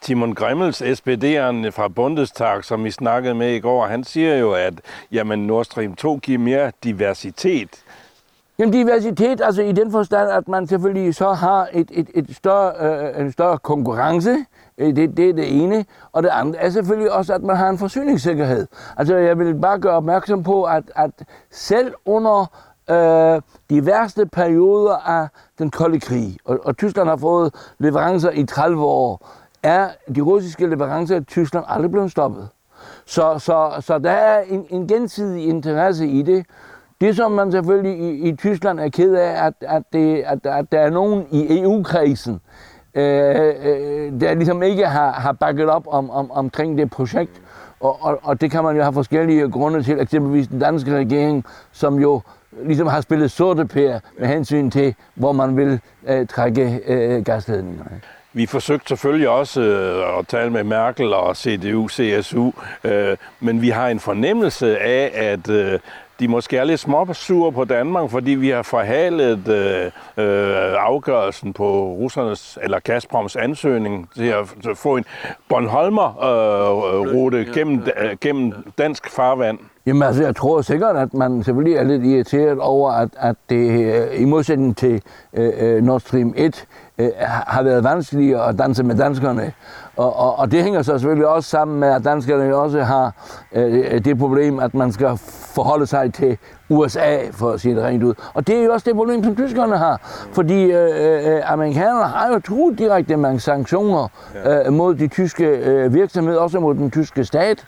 Timon 0.00 0.34
Grimmels, 0.34 0.82
SPD'eren 0.82 1.70
fra 1.70 1.88
Bundestag, 1.88 2.64
som 2.64 2.84
vi 2.84 2.90
snakkede 2.90 3.34
med 3.34 3.54
i 3.54 3.60
går, 3.60 3.86
han 3.86 4.04
siger 4.04 4.36
jo, 4.36 4.52
at 4.52 4.74
jamen, 5.12 5.38
Nord 5.38 5.64
Stream 5.64 5.94
2 5.94 6.16
giver 6.22 6.38
mere 6.38 6.72
diversitet. 6.84 7.84
Jamen 8.58 8.72
diversitet, 8.72 9.40
altså 9.40 9.62
i 9.62 9.72
den 9.72 9.92
forstand, 9.92 10.30
at 10.30 10.48
man 10.48 10.66
selvfølgelig 10.66 11.14
så 11.14 11.32
har 11.32 11.68
et, 11.72 11.90
et, 11.94 12.08
et 12.14 12.36
større, 12.36 12.72
øh, 12.80 13.20
en 13.20 13.32
større 13.32 13.58
konkurrence, 13.58 14.30
øh, 14.30 14.44
Øh, 14.78 14.96
det, 14.96 15.16
det 15.16 15.28
er 15.28 15.32
det 15.32 15.62
ene. 15.62 15.84
Og 16.12 16.22
det 16.22 16.28
andet 16.32 16.56
er 16.58 16.70
selvfølgelig 16.70 17.12
også, 17.12 17.34
at 17.34 17.42
man 17.42 17.56
har 17.56 17.68
en 17.68 17.78
forsyningssikkerhed. 17.78 18.66
Altså 18.96 19.16
jeg 19.16 19.38
vil 19.38 19.54
bare 19.54 19.78
gøre 19.78 19.92
opmærksom 19.92 20.42
på, 20.42 20.64
at, 20.64 20.84
at 20.96 21.10
selv 21.50 21.94
under 22.04 22.46
øh, 22.90 23.42
de 23.70 23.86
værste 23.86 24.26
perioder 24.26 24.96
af 24.96 25.28
den 25.58 25.70
kolde 25.70 26.00
krig, 26.00 26.36
og, 26.44 26.58
og 26.64 26.76
Tyskland 26.76 27.08
har 27.08 27.16
fået 27.16 27.54
leverancer 27.78 28.30
i 28.30 28.44
30 28.44 28.84
år, 28.84 29.28
er 29.62 29.88
de 30.14 30.20
russiske 30.20 30.66
leverancer 30.66 31.16
i 31.16 31.24
Tyskland 31.24 31.64
aldrig 31.68 31.90
blevet 31.90 32.10
stoppet. 32.10 32.48
Så, 33.06 33.38
så, 33.38 33.70
så 33.80 33.98
der 33.98 34.10
er 34.10 34.40
en, 34.40 34.66
en 34.70 34.88
gensidig 34.88 35.48
interesse 35.48 36.06
i 36.06 36.22
det. 36.22 36.46
Det, 37.00 37.16
som 37.16 37.32
man 37.32 37.52
selvfølgelig 37.52 37.98
i, 37.98 38.28
i 38.28 38.36
Tyskland 38.36 38.80
er 38.80 38.88
ked 38.88 39.14
af, 39.14 39.46
at, 39.46 39.54
at, 39.60 39.82
det, 39.92 40.22
at, 40.26 40.46
at 40.46 40.72
der 40.72 40.80
er 40.80 40.90
nogen 40.90 41.26
i 41.30 41.60
EU-kredsen, 41.60 42.40
øh, 42.98 43.54
øh, 43.64 44.20
der 44.20 44.34
ligesom 44.34 44.62
ikke 44.62 44.86
har, 44.86 45.12
har 45.12 45.32
bakket 45.32 45.68
op 45.70 45.86
om, 45.86 46.10
om, 46.10 46.30
omkring 46.30 46.78
det 46.78 46.90
projekt. 46.90 47.40
Og, 47.80 47.98
og, 48.00 48.18
og 48.22 48.40
det 48.40 48.50
kan 48.50 48.64
man 48.64 48.76
jo 48.76 48.82
have 48.82 48.92
forskellige 48.92 49.50
grunde 49.50 49.82
til, 49.82 50.00
eksempelvis 50.00 50.48
den 50.48 50.58
danske 50.58 50.96
regering, 50.96 51.44
som 51.72 51.98
jo 51.98 52.20
ligesom 52.64 52.86
har 52.86 53.00
spillet 53.00 53.30
sorte 53.30 53.64
pære 53.64 54.00
med 54.18 54.28
hensyn 54.28 54.70
til, 54.70 54.94
hvor 55.14 55.32
man 55.32 55.56
vil 55.56 55.80
øh, 56.08 56.26
trække 56.26 56.80
øh, 56.86 57.24
gasledningerne. 57.24 58.00
vi 58.32 58.46
forsøgte 58.46 58.88
selvfølgelig 58.88 59.28
også 59.28 59.60
øh, 59.60 60.18
at 60.18 60.26
tale 60.28 60.50
med 60.50 60.64
Merkel 60.64 61.14
og 61.14 61.36
CDU, 61.36 61.88
CSU, 61.88 62.50
øh, 62.84 63.16
men 63.40 63.62
vi 63.62 63.68
har 63.68 63.88
en 63.88 64.00
fornemmelse 64.00 64.78
af, 64.78 65.10
at 65.14 65.50
øh, 65.50 65.78
de 66.20 66.28
måske 66.28 66.56
er 66.56 66.64
lidt 66.64 66.80
småsure 66.80 67.52
på 67.52 67.64
Danmark, 67.64 68.10
fordi 68.10 68.30
vi 68.30 68.48
har 68.48 68.62
forhalet 68.62 69.48
øh, 69.48 69.84
øh, 69.84 70.74
afgørelsen 70.78 71.52
på 71.52 71.92
russernes 71.92 72.58
eller 72.62 72.78
Gazproms 72.80 73.36
ansøgning 73.36 74.08
til 74.16 74.24
at 74.24 74.48
få 74.74 74.96
en 74.96 75.04
Bornholmer-rute 75.48 77.38
øh, 77.38 77.54
gennem, 77.54 77.82
øh, 77.96 78.16
gennem 78.20 78.52
dansk 78.78 79.10
farvand. 79.10 79.58
Jamen 79.86 80.02
altså, 80.02 80.22
jeg 80.22 80.36
tror 80.36 80.60
sikkert, 80.60 80.96
at 80.96 81.14
man 81.14 81.42
selvfølgelig 81.42 81.76
er 81.76 81.84
lidt 81.84 82.04
irriteret 82.04 82.58
over, 82.60 82.90
at, 82.90 83.08
at 83.16 83.36
det 83.50 84.08
i 84.18 84.24
modsætning 84.24 84.76
til 84.76 85.02
øh, 85.32 85.82
Nord 85.82 86.00
Stream 86.00 86.34
1 86.36 86.66
øh, 86.98 87.10
har 87.46 87.62
været 87.62 87.84
vanskeligere 87.84 88.48
at 88.48 88.58
danse 88.58 88.82
med 88.82 88.94
danskerne. 88.94 89.52
Og, 89.96 90.16
og, 90.16 90.38
og 90.38 90.50
det 90.50 90.62
hænger 90.62 90.82
så 90.82 90.92
selvfølgelig 90.92 91.26
også 91.26 91.50
sammen 91.50 91.80
med, 91.80 91.88
at 91.88 92.04
danskerne 92.04 92.56
også 92.56 92.82
har 92.82 93.12
øh, 93.52 94.04
det 94.04 94.18
problem, 94.18 94.58
at 94.58 94.74
man 94.74 94.92
skal 94.92 95.16
forholde 95.54 95.86
sig 95.86 96.14
til 96.14 96.38
USA, 96.68 97.16
for 97.32 97.50
at 97.50 97.60
sige 97.60 97.74
det 97.74 97.84
rent 97.84 98.02
ud. 98.02 98.14
Og 98.34 98.46
det 98.46 98.58
er 98.58 98.64
jo 98.64 98.72
også 98.72 98.84
det 98.90 98.96
problem, 98.96 99.24
som 99.24 99.36
tyskerne 99.36 99.78
har. 99.78 100.00
Fordi 100.32 100.64
øh, 100.64 101.34
øh, 101.34 101.52
amerikanerne 101.52 102.04
har 102.04 102.32
jo 102.32 102.40
truet 102.40 102.78
direkte 102.78 103.16
med 103.16 103.38
sanktioner 103.38 104.08
øh, 104.46 104.72
mod 104.72 104.94
de 104.94 105.08
tyske 105.08 105.44
øh, 105.44 105.94
virksomheder, 105.94 106.40
også 106.40 106.60
mod 106.60 106.74
den 106.74 106.90
tyske 106.90 107.24
stat. 107.24 107.64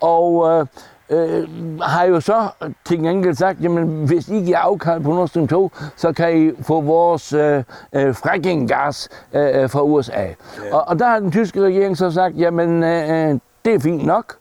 Og 0.00 0.50
øh, 0.50 0.66
øh, 1.10 1.48
har 1.80 2.04
jo 2.04 2.20
så 2.20 2.48
til 2.84 2.98
gengæld 2.98 3.34
sagt, 3.34 3.62
jamen 3.62 4.06
hvis 4.06 4.28
I 4.28 4.34
giver 4.34 4.58
afkald 4.58 5.00
på 5.00 5.12
Nord 5.12 5.28
Stream 5.28 5.48
2, 5.48 5.70
så 5.96 6.12
kan 6.12 6.46
I 6.46 6.52
få 6.62 6.80
vores 6.80 7.32
øh, 7.32 7.62
øh, 7.92 8.14
fracking-gas 8.14 9.08
øh, 9.32 9.70
fra 9.70 9.82
USA. 9.82 10.12
Yeah. 10.12 10.34
Og, 10.72 10.88
og 10.88 10.98
der 10.98 11.06
har 11.06 11.18
den 11.18 11.32
tyske 11.32 11.60
regering 11.60 11.96
så 11.96 12.10
sagt, 12.10 12.38
jamen 12.38 12.82
øh, 12.82 13.38
det 13.64 13.74
er 13.74 13.80
fint 13.80 14.06
nok. 14.06 14.36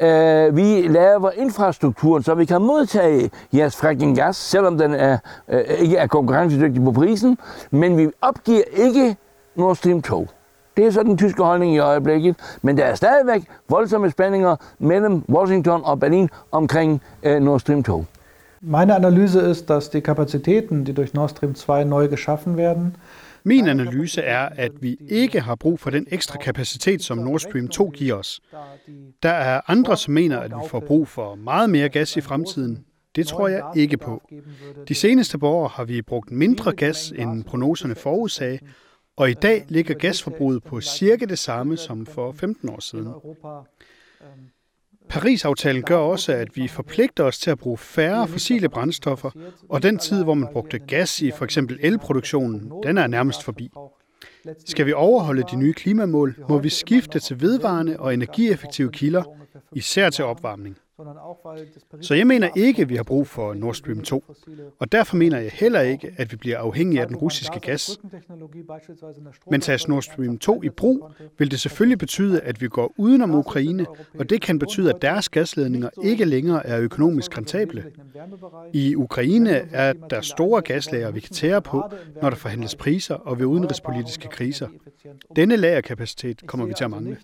Øh, 0.00 0.56
vi 0.56 0.88
laver 0.88 1.30
infrastrukturen, 1.30 2.22
så 2.22 2.34
vi 2.34 2.44
kan 2.44 2.62
modtage 2.62 3.30
jeres 3.52 3.76
fracking-gas, 3.76 4.36
selvom 4.36 4.78
den 4.78 4.94
er, 4.94 5.18
øh, 5.48 5.60
ikke 5.78 5.96
er 5.96 6.06
konkurrencedygtig 6.06 6.84
på 6.84 6.92
prisen, 6.92 7.38
men 7.70 7.96
vi 7.96 8.10
opgiver 8.20 8.62
ikke 8.72 9.16
Nord 9.54 9.76
Stream 9.76 10.02
2. 10.02 10.28
Det 10.76 10.86
er 10.86 10.90
så 10.90 11.02
den 11.02 11.18
tyske 11.18 11.42
holdning 11.42 11.74
i 11.74 11.78
øjeblikket. 11.78 12.36
Men 12.62 12.76
der 12.76 12.84
er 12.84 12.94
stadigvæk 12.94 13.42
voldsomme 13.68 14.10
spændinger 14.10 14.56
mellem 14.78 15.22
Washington 15.28 15.80
og 15.84 16.00
Berlin 16.00 16.28
omkring 16.52 17.02
äh, 17.26 17.40
Nord 17.40 17.60
Stream 17.60 17.82
2. 17.82 18.04
Meine 18.60 18.94
Analyse 18.94 19.50
ist, 19.50 19.68
dass 19.68 19.90
die 19.90 20.00
Kapazitäten, 20.00 20.84
die 20.84 20.94
durch 20.94 21.14
Nord 21.14 21.30
Stream 21.30 21.54
2 21.54 21.84
neu 21.84 22.08
geschaffen 22.08 22.56
werden, 22.56 22.96
Min 23.48 23.68
analyse 23.68 24.20
er, 24.20 24.48
at 24.56 24.72
vi 24.80 24.96
ikke 25.08 25.40
har 25.40 25.54
brug 25.54 25.80
for 25.80 25.90
den 25.90 26.06
ekstra 26.10 26.38
kapacitet, 26.38 27.02
som 27.02 27.18
Nord 27.18 27.40
Stream 27.40 27.68
2 27.68 27.90
giver 27.94 28.14
os. 28.14 28.40
Der 29.22 29.30
er 29.30 29.60
andre, 29.66 29.96
som 29.96 30.14
mener, 30.14 30.40
at 30.40 30.50
vi 30.50 30.68
får 30.68 30.80
brug 30.80 31.08
for 31.08 31.34
meget 31.34 31.70
mere 31.70 31.88
gas 31.88 32.16
i 32.16 32.20
fremtiden. 32.20 32.84
Det 33.16 33.26
tror 33.26 33.48
jeg 33.48 33.62
ikke 33.76 33.96
på. 33.96 34.22
De 34.88 34.94
seneste 34.94 35.38
par 35.38 35.46
år 35.46 35.68
har 35.68 35.84
vi 35.84 36.02
brugt 36.02 36.30
mindre 36.30 36.72
gas, 36.72 37.12
end 37.16 37.44
prognoserne 37.44 37.94
forudsagde, 37.94 38.58
og 39.16 39.30
i 39.30 39.34
dag 39.34 39.64
ligger 39.68 39.94
gasforbruget 39.94 40.64
på 40.64 40.80
cirka 40.80 41.24
det 41.24 41.38
samme 41.38 41.76
som 41.76 42.06
for 42.06 42.32
15 42.32 42.68
år 42.68 42.80
siden. 42.80 43.14
Paris-aftalen 45.08 45.82
gør 45.82 45.96
også, 45.96 46.32
at 46.32 46.56
vi 46.56 46.68
forpligter 46.68 47.24
os 47.24 47.38
til 47.38 47.50
at 47.50 47.58
bruge 47.58 47.78
færre 47.78 48.28
fossile 48.28 48.68
brændstoffer, 48.68 49.30
og 49.68 49.82
den 49.82 49.98
tid, 49.98 50.24
hvor 50.24 50.34
man 50.34 50.48
brugte 50.52 50.78
gas 50.78 51.22
i 51.22 51.30
for 51.30 51.44
eksempel 51.44 51.78
elproduktionen, 51.82 52.72
den 52.82 52.98
er 52.98 53.06
nærmest 53.06 53.44
forbi. 53.44 53.70
Skal 54.66 54.86
vi 54.86 54.92
overholde 54.92 55.42
de 55.50 55.56
nye 55.56 55.72
klimamål, 55.72 56.36
må 56.48 56.58
vi 56.58 56.68
skifte 56.68 57.18
til 57.18 57.40
vedvarende 57.40 58.00
og 58.00 58.14
energieffektive 58.14 58.92
kilder, 58.92 59.22
især 59.72 60.10
til 60.10 60.24
opvarmning. 60.24 60.78
Så 62.00 62.14
jeg 62.14 62.26
mener 62.26 62.48
ikke, 62.56 62.82
at 62.82 62.88
vi 62.88 62.96
har 62.96 63.02
brug 63.02 63.26
for 63.26 63.54
Nord 63.54 63.74
Stream 63.74 64.02
2, 64.02 64.24
og 64.78 64.92
derfor 64.92 65.16
mener 65.16 65.38
jeg 65.38 65.50
heller 65.50 65.80
ikke, 65.80 66.14
at 66.16 66.32
vi 66.32 66.36
bliver 66.36 66.58
afhængige 66.58 67.00
af 67.00 67.06
den 67.06 67.16
russiske 67.16 67.60
gas. 67.60 67.98
Men 69.50 69.60
tages 69.60 69.88
Nord 69.88 70.02
Stream 70.02 70.38
2 70.38 70.62
i 70.62 70.68
brug, 70.68 71.10
vil 71.38 71.50
det 71.50 71.60
selvfølgelig 71.60 71.98
betyde, 71.98 72.40
at 72.40 72.60
vi 72.60 72.68
går 72.68 72.92
udenom 72.96 73.34
Ukraine, 73.34 73.86
og 74.18 74.30
det 74.30 74.42
kan 74.42 74.58
betyde, 74.58 74.94
at 74.94 75.02
deres 75.02 75.28
gasledninger 75.28 75.90
ikke 76.02 76.24
længere 76.24 76.66
er 76.66 76.80
økonomisk 76.80 77.38
rentable. 77.38 77.84
I 78.72 78.94
Ukraine 78.96 79.50
er 79.50 79.92
der 79.92 80.20
store 80.20 80.62
gaslager, 80.62 81.10
vi 81.10 81.20
kan 81.20 81.32
tære 81.32 81.62
på, 81.62 81.82
når 82.22 82.30
der 82.30 82.36
forhandles 82.36 82.74
priser 82.74 83.14
og 83.14 83.38
ved 83.38 83.46
udenrigspolitiske 83.46 84.28
kriser. 84.28 84.68
Denne 85.36 85.56
lagerkapacitet 85.56 86.42
kommer 86.46 86.66
vi 86.66 86.74
til 86.74 86.84
at 86.84 86.90
mangle. 86.90 87.16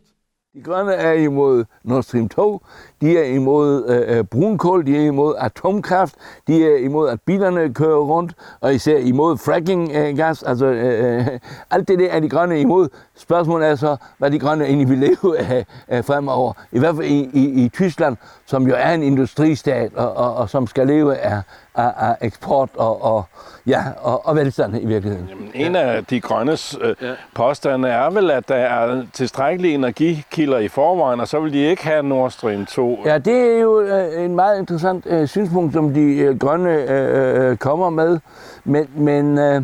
De 0.54 0.62
grønne 0.62 0.92
er 0.92 1.12
imod 1.12 1.64
Nord 1.84 2.02
Stream 2.02 2.28
2, 2.28 2.60
de 3.00 3.18
er 3.18 3.24
imod 3.24 3.88
øh, 3.88 4.18
øh, 4.18 4.24
brunkul, 4.24 4.86
de 4.86 4.96
er 4.96 5.06
imod 5.06 5.34
atomkraft, 5.38 6.14
de 6.46 6.66
er 6.66 6.76
imod, 6.76 7.08
at 7.08 7.20
bilerne 7.20 7.74
kører 7.74 7.98
rundt, 7.98 8.32
og 8.60 8.74
især 8.74 8.98
imod 8.98 9.38
fracking-gas. 9.38 10.42
Øh, 10.42 10.48
altså, 10.48 10.66
øh, 10.66 11.18
øh, 11.18 11.38
alt 11.70 11.88
det 11.88 11.98
der 11.98 12.10
er 12.10 12.20
de 12.20 12.28
grønne 12.28 12.60
imod. 12.60 12.88
Spørgsmålet 13.16 13.68
er 13.68 13.74
så, 13.74 13.96
hvad 14.18 14.30
de 14.30 14.38
grønne 14.38 14.64
egentlig 14.64 14.88
vil 14.88 14.98
leve 14.98 15.38
af, 15.38 15.66
af 15.88 16.04
fremover. 16.04 16.52
I 16.72 16.78
hvert 16.78 16.96
fald 16.96 17.06
i, 17.06 17.30
i, 17.32 17.64
i 17.64 17.68
Tyskland, 17.68 18.16
som 18.46 18.66
jo 18.66 18.74
er 18.78 18.94
en 18.94 19.02
industristat, 19.02 19.94
og, 19.94 20.16
og, 20.16 20.34
og 20.34 20.50
som 20.50 20.66
skal 20.66 20.86
leve 20.86 21.16
af, 21.16 21.42
af, 21.74 21.92
af 21.96 22.16
eksport 22.20 22.68
og, 22.74 23.02
og, 23.02 23.24
ja, 23.66 23.82
og, 24.00 24.26
og 24.26 24.36
velstand 24.36 24.76
i 24.76 24.86
virkeligheden. 24.86 25.28
Jamen, 25.28 25.50
en 25.54 25.76
af 25.76 26.04
de 26.04 26.20
grønnes 26.20 26.78
øh, 26.80 26.94
ja. 27.02 27.12
påstande 27.34 27.88
er 27.88 28.10
vel, 28.10 28.30
at 28.30 28.48
der 28.48 28.54
er 28.54 29.02
tilstrækkelige 29.12 29.74
energikilder 29.74 30.58
i 30.58 30.68
forvejen, 30.68 31.20
og 31.20 31.28
så 31.28 31.40
vil 31.40 31.52
de 31.52 31.58
ikke 31.58 31.86
have 31.86 32.02
Nord 32.02 32.30
Stream 32.30 32.66
2. 32.66 32.98
Ja, 33.04 33.18
det 33.18 33.56
er 33.56 33.60
jo 33.60 33.80
øh, 33.80 34.24
en 34.24 34.34
meget 34.34 34.58
interessant 34.58 35.06
øh, 35.06 35.28
synspunkt, 35.28 35.72
som 35.72 35.94
de 35.94 36.00
øh, 36.00 36.38
grønne 36.38 36.70
øh, 36.70 37.50
øh, 37.50 37.56
kommer 37.56 37.90
med. 37.90 38.18
Men, 38.64 38.88
men 38.94 39.38
øh, 39.38 39.62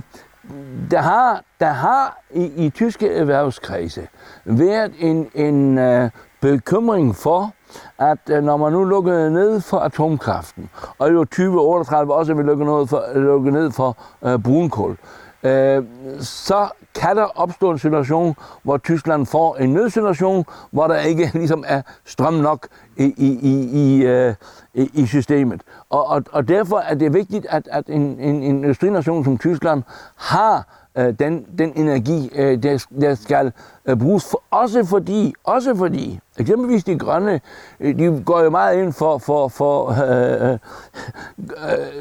der 0.91 0.99
har, 0.99 1.43
der 1.61 1.71
har 1.71 2.19
i, 2.31 2.45
i 2.57 2.71
tyske 2.71 3.13
erhvervskredse 3.15 4.09
været 4.45 4.93
en, 4.99 5.31
en 5.35 5.79
øh, 5.79 6.11
bekymring 6.41 7.17
for, 7.17 7.53
at 7.99 8.19
øh, 8.31 8.43
når 8.45 8.57
man 8.57 8.73
nu 8.73 8.85
lukker 8.85 9.29
ned 9.29 9.61
for 9.61 9.79
atomkraften, 9.79 10.71
og 10.99 11.13
jo 11.13 11.25
2038 11.25 12.15
også 12.15 12.35
vil 12.35 12.45
lukke, 12.45 12.65
noget 12.65 12.89
for, 12.89 13.05
lukke 13.15 13.51
ned 13.51 13.71
for 13.71 13.97
øh, 14.25 14.43
brunkul, 14.43 14.97
øh, 15.43 15.85
så 16.21 16.69
kan 16.95 17.17
der 17.17 17.41
opstå 17.41 17.71
en 17.71 17.79
situation, 17.79 18.37
hvor 18.63 18.77
Tyskland 18.77 19.27
får 19.27 19.57
en 19.57 19.73
nødsituation, 19.73 20.45
hvor 20.71 20.87
der 20.87 21.01
ikke 21.01 21.31
ligesom 21.35 21.65
er 21.67 21.83
strøm 22.05 22.35
nok 22.35 22.69
i, 22.97 23.15
i, 23.17 23.39
i, 23.43 23.71
i, 23.73 24.07
øh, 24.07 24.35
i 24.75 25.07
systemet. 25.07 25.63
Og, 25.91 26.07
og, 26.07 26.23
og 26.33 26.49
derfor 26.49 26.79
er 26.79 26.95
det 26.95 27.15
vigtigt, 27.15 27.47
at, 27.51 27.69
at 27.73 27.87
en, 27.87 28.03
en, 28.03 28.21
en 28.21 28.43
industrination 28.43 29.25
som 29.25 29.39
Tyskland 29.39 29.83
har 30.17 30.78
Øh, 30.99 31.15
den, 31.19 31.47
den 31.59 31.73
energi, 31.77 32.31
øh, 32.35 32.63
der, 32.63 32.87
der 33.01 33.15
skal 33.15 33.53
øh, 33.87 33.97
bruges. 33.97 34.25
For, 34.31 34.43
også 34.51 34.85
fordi, 34.85 35.35
også 35.45 35.75
fordi, 35.75 36.21
eksempelvis 36.39 36.85
de 36.85 36.99
grønne, 36.99 37.41
øh, 37.81 37.99
de 37.99 38.23
går 38.27 38.41
jo 38.41 38.51
meget 38.51 38.83
ind 38.83 38.93
for, 38.93 39.19
for, 39.19 39.49
for 39.49 39.89
øh, 39.89 40.59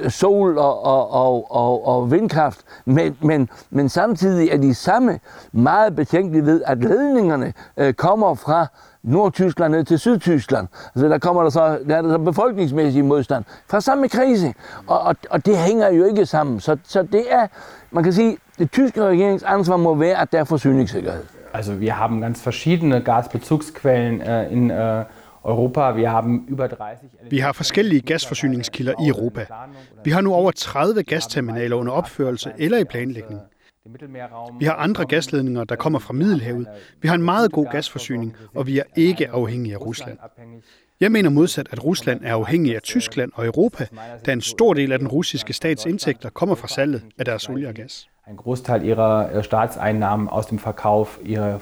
øh, 0.04 0.10
sol 0.12 0.58
og, 0.58 0.84
og, 0.84 1.12
og, 1.12 1.52
og, 1.52 1.88
og 1.88 2.12
vindkraft, 2.12 2.60
men, 2.86 3.18
men, 3.22 3.50
men 3.70 3.90
samtidig 3.90 4.50
er 4.50 4.58
de 4.58 4.74
samme 4.76 5.20
meget 5.52 5.96
betænkelige 5.96 6.46
ved, 6.46 6.62
at 6.66 6.78
ledningerne 6.78 7.54
øh, 7.78 7.94
kommer 7.94 8.36
fra 8.36 8.68
Nordtyskland 9.04 9.74
ned 9.74 9.84
til 9.84 10.00
Sydtyskland. 10.00 10.68
Altså 10.96 11.08
der 11.08 11.18
kommer 11.18 11.44
der 11.44 11.50
så, 11.50 11.80
der 11.90 11.96
er 11.96 12.02
der 12.02 12.10
så 12.10 12.18
befolkningsmæssig 12.18 13.06
modstand 13.06 13.44
fra 13.70 13.82
samme 13.82 14.10
krise. 14.10 14.54
Og, 14.88 15.00
og, 15.00 15.16
og 15.30 15.46
det 15.46 15.58
hænger 15.58 15.92
jo 15.92 16.06
ikke 16.06 16.26
sammen. 16.26 16.60
Så, 16.60 16.78
så 16.84 17.04
det 17.04 17.34
er, 17.34 17.48
man 17.92 18.04
kan 18.04 18.14
sige, 18.14 18.38
det 18.60 18.72
tyske 18.72 19.04
regeringsansvar 19.04 19.78
må 19.78 19.96
være, 19.96 20.22
at 20.22 20.32
der 20.32 20.40
er 20.40 20.44
forsyningssikkerhed. 20.44 21.24
Also 21.54 21.80
wir 21.80 21.92
haben 21.92 22.22
ganz 22.22 22.46
verschiedene 22.46 23.02
Gasbezugsquellen 23.02 24.22
äh, 24.22 24.52
in 24.52 24.70
äh, 24.72 25.06
Europa. 25.44 25.92
Vi 25.92 26.04
har 26.04 26.40
über 26.48 26.68
30 26.68 27.10
Vi 27.30 27.38
har 27.40 27.54
forskellige 27.54 28.02
gasforsyningskilder 28.02 28.94
i 29.06 29.08
Europa. 29.08 29.46
Vi 30.04 30.12
har 30.12 30.22
nu 30.22 30.34
over 30.34 30.52
30 30.52 31.04
gasterminaler 31.04 31.76
under 31.76 31.94
opførelse 31.94 32.52
eller 32.58 32.78
i 32.78 32.84
planlægning. 32.84 33.40
Vi 34.60 34.66
har 34.66 34.74
andre 34.74 35.06
gasledninger, 35.06 35.64
der 35.64 35.76
kommer 35.76 36.00
fra 36.00 36.14
Middelhavet. 36.14 36.68
Vi 37.02 37.08
har 37.08 37.16
en 37.16 37.24
meget 37.24 37.52
god 37.52 37.66
gasforsyning, 37.72 38.36
og 38.56 38.68
vi 38.68 38.80
er 38.80 38.84
ikke 38.96 39.30
afhængige 39.30 39.76
af 39.76 39.82
Rusland. 39.82 40.18
Jeg 41.00 41.12
mener 41.12 41.30
modsat, 41.30 41.68
at 41.72 41.84
Rusland 41.84 42.22
er 42.24 42.34
afhængig 42.34 42.76
af 42.76 42.82
Tyskland 42.82 43.32
og 43.36 43.46
Europa, 43.46 43.86
da 44.26 44.34
en 44.34 44.42
stor 44.42 44.74
del 44.74 44.92
af 44.92 45.00
den 45.00 45.08
russiske 45.08 45.54
stats 45.54 45.86
indtægter 45.86 46.30
kommer 46.30 46.56
fra 46.56 46.68
salget 46.68 47.02
af 47.18 47.26
deres 47.26 47.50
olie 47.50 47.68
og 47.68 47.74
gas. 47.74 48.08
En 48.30 48.36
Großteil 48.36 48.86
ihrer 48.86 49.42
Staatseinnahmen 49.42 50.28
aus 50.32 50.46
dem 50.46 50.60
Verkauf 50.60 51.20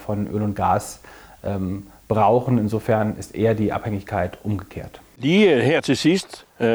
von 0.08 0.28
Öl 0.28 0.42
und 0.42 0.56
Gas 0.56 1.02
ähm, 1.44 1.84
brauchen. 2.08 2.60
Insofern 2.60 3.16
ist 3.20 3.36
eher 3.36 3.54
die 3.54 3.74
Abhängigkeit 3.74 4.30
umgekehrt. 4.44 5.02
Lige 5.18 5.62
her 5.62 5.82
til 5.82 5.98
sidst, 5.98 6.46
uh, 6.60 6.66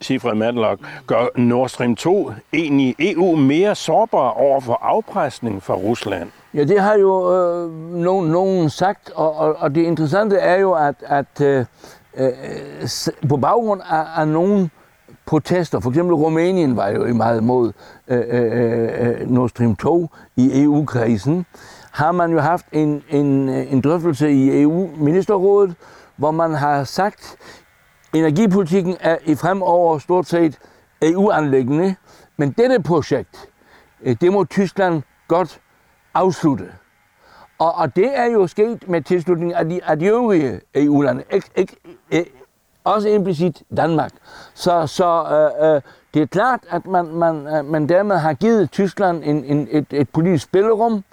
Sifred 0.00 0.34
Madlock, 0.34 0.80
gør 1.06 1.26
Nord 1.36 1.68
Stream 1.68 1.96
2 1.96 2.32
egentlig 2.52 2.94
EU 2.98 3.36
mere 3.36 3.74
sårbar 3.74 4.30
over 4.30 4.60
for 4.60 4.78
afpresning 4.82 5.62
fra 5.62 5.74
Rusland? 5.74 6.30
Ja, 6.56 6.64
det 6.64 6.80
har 6.80 6.94
jo 6.94 7.34
øh, 7.34 7.70
nogen, 7.94 8.30
nogen 8.30 8.70
sagt, 8.70 9.10
og, 9.14 9.36
og, 9.36 9.56
og 9.58 9.74
det 9.74 9.82
interessante 9.82 10.36
er 10.36 10.56
jo, 10.56 10.72
at, 10.72 10.94
at 11.02 11.40
øh, 11.40 11.64
øh, 12.16 12.32
på 13.28 13.36
baggrund 13.36 13.80
af, 13.90 14.04
af 14.20 14.28
nogle 14.28 14.70
protester, 15.26 15.80
for 15.80 15.90
eksempel 15.90 16.14
Rumænien 16.14 16.76
var 16.76 16.88
jo 16.88 17.14
meget 17.14 17.42
mod 17.42 17.72
øh, 18.08 18.24
øh, 18.28 19.20
øh 19.20 19.30
Nord 19.30 19.48
Stream 19.48 19.76
2 19.76 20.08
i 20.36 20.62
EU-krisen, 20.62 21.46
har 21.90 22.12
man 22.12 22.32
jo 22.32 22.40
haft 22.40 22.66
en, 22.72 23.02
en, 23.10 23.48
øh, 23.48 23.72
en 23.72 23.80
drøftelse 23.80 24.32
i 24.32 24.62
EU-ministerrådet, 24.62 25.74
hvor 26.16 26.30
man 26.30 26.54
har 26.54 26.84
sagt, 26.84 27.36
at 28.12 28.18
energipolitikken 28.18 28.96
er 29.00 29.16
i 29.24 29.34
fremover 29.34 29.98
stort 29.98 30.26
set 30.26 30.58
EU-anlæggende, 31.02 31.94
men 32.36 32.50
dette 32.50 32.82
projekt, 32.82 33.48
øh, 34.02 34.16
det 34.20 34.32
må 34.32 34.44
Tyskland 34.44 35.02
godt 35.28 35.60
afslutte. 36.16 36.68
Og, 37.58 37.74
og 37.74 37.96
det 37.96 38.18
er 38.18 38.24
jo 38.24 38.46
sket 38.46 38.88
med 38.88 39.02
tilslutning 39.02 39.54
af 39.54 39.68
de, 39.68 39.80
af 39.84 39.98
de 39.98 40.06
øvrige 40.06 40.60
EU-lande, 40.74 41.22
ikke, 41.30 41.50
ikke, 41.56 41.76
ikke, 42.10 42.32
også 42.84 43.08
implicit 43.08 43.62
Danmark. 43.76 44.12
Så, 44.54 44.86
så 44.86 45.24
øh, 45.24 45.74
øh, 45.74 45.80
det 46.14 46.22
er 46.22 46.26
klart, 46.26 46.60
at 46.70 46.86
man, 46.86 47.06
man, 47.06 47.46
øh, 47.46 47.64
man 47.64 47.88
dermed 47.88 48.16
har 48.16 48.32
givet 48.32 48.70
Tyskland 48.70 49.22
en, 49.24 49.44
en, 49.44 49.68
et, 49.70 49.86
et 49.90 50.08
politisk 50.10 50.44
spillerum, 50.44 51.04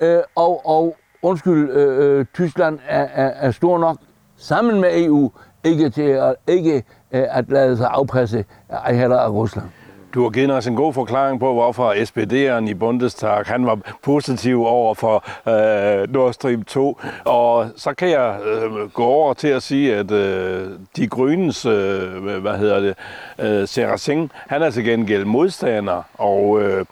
øh, 0.00 0.18
og, 0.34 0.66
og 0.66 0.96
undskyld, 1.22 1.70
øh, 1.70 2.18
øh 2.18 2.26
Tyskland 2.34 2.78
er, 2.88 3.08
er, 3.14 3.28
er 3.28 3.50
stor 3.50 3.78
nok 3.78 3.96
sammen 4.36 4.80
med 4.80 5.04
EU, 5.04 5.30
ikke 5.64 5.90
til 5.90 6.02
at, 6.02 6.34
ikke, 6.46 6.76
øh, 7.12 7.24
at 7.30 7.48
lade 7.48 7.76
sig 7.76 7.88
afpresse 7.90 8.44
af 8.68 8.96
heller 8.96 9.18
af 9.18 9.28
Rusland. 9.28 9.66
Du 10.14 10.22
har 10.22 10.30
givet 10.30 10.50
os 10.50 10.66
en 10.66 10.76
god 10.76 10.92
forklaring 10.92 11.40
på, 11.40 11.52
hvorfor 11.52 11.92
SPD'eren 11.92 12.70
i 12.70 12.74
Bundestag 12.74 13.42
han 13.46 13.66
var 13.66 13.78
positiv 14.02 14.66
over 14.66 14.94
for 14.94 15.24
øh, 15.48 16.12
Nord 16.12 16.32
Stream 16.32 16.62
2. 16.62 17.00
Og 17.24 17.66
så 17.76 17.94
kan 17.94 18.10
jeg 18.10 18.38
øh, 18.44 18.90
gå 18.90 19.04
over 19.04 19.34
til 19.34 19.48
at 19.48 19.62
sige, 19.62 19.96
at 19.96 20.10
øh, 20.10 20.68
de 20.96 21.06
grønnes, 21.06 21.66
øh, 21.66 22.38
hvad 22.38 22.58
hedder 22.58 22.80
det, 22.80 22.94
øh, 23.38 23.68
Seracin, 23.68 24.30
han 24.34 24.62
er 24.62 24.70
til 24.70 24.84
gengæld 24.84 25.24
modstander. 25.24 26.02
Og, 26.14 26.62
øh, 26.62 26.84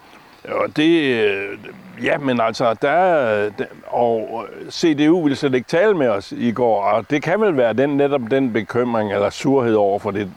og 0.48 0.76
det, 0.76 1.22
øh, 1.24 1.58
ja, 2.04 2.18
men 2.18 2.40
altså, 2.40 2.74
der, 2.82 3.50
og 3.86 4.46
øh, 4.60 4.70
CDU 4.70 5.22
ville 5.22 5.36
slet 5.36 5.54
ikke 5.54 5.68
tale 5.68 5.94
med 5.94 6.08
os 6.08 6.32
i 6.32 6.52
går, 6.52 6.82
og 6.82 7.10
det 7.10 7.22
kan 7.22 7.40
vel 7.40 7.56
være 7.56 7.72
den, 7.72 7.96
netop 7.96 8.20
den 8.30 8.52
bekymring 8.52 9.12
eller 9.12 9.30
surhed 9.30 9.74
over 9.74 9.98
for 9.98 10.10
det, 10.10 10.30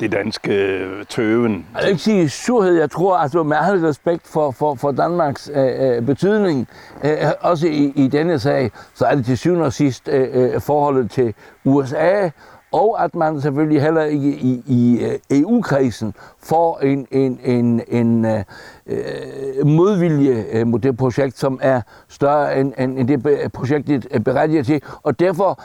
det 0.00 0.12
danske 0.12 0.52
øh, 0.52 1.04
tøven. 1.04 1.66
Jeg 1.74 1.82
vil 1.82 1.90
ikke 1.90 2.02
sige 2.02 2.28
surhed. 2.28 2.74
Jeg 2.74 2.90
tror, 2.90 3.16
altså 3.16 3.42
med 3.42 3.56
al 3.56 3.80
respekt 3.80 4.26
for, 4.26 4.50
for, 4.50 4.74
for 4.74 4.90
Danmarks 4.90 5.50
øh, 5.54 5.96
øh 5.96 6.06
betydning, 6.06 6.68
øh, 7.04 7.10
også 7.40 7.66
i, 7.66 7.92
i 7.96 8.08
denne 8.08 8.38
sag, 8.38 8.70
så 8.94 9.06
er 9.06 9.14
det 9.14 9.24
til 9.24 9.38
syvende 9.38 9.64
og 9.64 9.72
sidst 9.72 10.08
øh, 10.08 10.54
øh 10.54 10.60
forholdet 10.60 11.10
til 11.10 11.34
USA, 11.64 12.30
og 12.72 13.04
at 13.04 13.14
man 13.14 13.40
selvfølgelig 13.40 13.82
heller 13.82 14.02
ikke 14.02 14.28
i, 14.28 14.62
i 14.66 15.06
EU-kredsen 15.30 16.14
får 16.42 16.78
en, 16.78 17.06
en, 17.10 17.40
en, 17.44 17.82
en 17.88 18.24
øh, 18.24 19.66
modvilje 19.66 20.64
mod 20.64 20.78
det 20.78 20.96
projekt, 20.96 21.38
som 21.38 21.58
er 21.62 21.80
større 22.08 22.60
end, 22.60 22.72
end 22.78 23.08
det 23.08 23.52
projektet 23.52 24.06
er 24.10 24.18
berettiget 24.18 24.66
til. 24.66 24.82
Og 25.02 25.20
derfor 25.20 25.60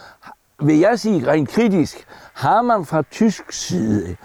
vil 0.62 0.80
jeg 0.80 1.00
sige 1.00 1.28
rent 1.28 1.50
kritisk, 1.50 2.06
har 2.34 2.62
man 2.62 2.86
fra 2.86 3.02
tysk 3.12 3.52
side 3.52 4.16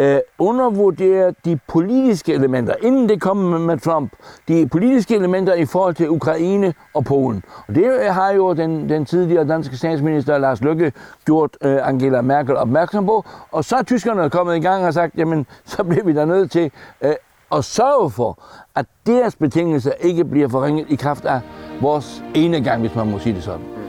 øh, 0.00 0.18
undervurderet 0.38 1.34
de 1.44 1.58
politiske 1.68 2.34
elementer, 2.34 2.74
inden 2.82 3.08
det 3.08 3.20
kom 3.20 3.36
med 3.36 3.78
Trump, 3.78 4.12
de 4.48 4.68
politiske 4.68 5.14
elementer 5.14 5.54
i 5.54 5.64
forhold 5.64 5.94
til 5.94 6.10
Ukraine 6.10 6.74
og 6.94 7.04
Polen. 7.04 7.42
Og 7.68 7.74
det 7.74 7.84
øh, 7.84 8.14
har 8.14 8.30
jo 8.30 8.52
den, 8.52 8.88
den 8.88 9.04
tidligere 9.04 9.48
danske 9.48 9.76
statsminister 9.76 10.38
Lars 10.38 10.60
Løkke 10.60 10.92
gjort 11.24 11.56
øh, 11.62 11.88
Angela 11.88 12.20
Merkel 12.20 12.56
opmærksom 12.56 13.06
på, 13.06 13.24
og 13.50 13.64
så 13.64 13.76
er 13.76 13.82
tyskerne 13.82 14.30
kommet 14.30 14.56
i 14.56 14.60
gang 14.60 14.84
og 14.84 14.94
sagt, 14.94 15.14
jamen, 15.16 15.46
så 15.64 15.84
bliver 15.84 16.04
vi 16.04 16.12
da 16.12 16.24
nødt 16.24 16.50
til 16.50 16.70
øh, 17.02 17.14
at 17.52 17.64
sørge 17.64 18.10
for, 18.10 18.42
at 18.74 18.86
deres 19.06 19.36
betingelser 19.36 19.92
ikke 20.00 20.24
bliver 20.24 20.48
forringet 20.48 20.86
i 20.88 20.94
kraft 20.94 21.24
af 21.24 21.40
vores 21.80 22.24
ene 22.34 22.64
gang, 22.64 22.80
hvis 22.80 22.94
man 22.94 23.10
må 23.10 23.18
sige 23.18 23.34
det 23.34 23.42
sådan. 23.42 23.79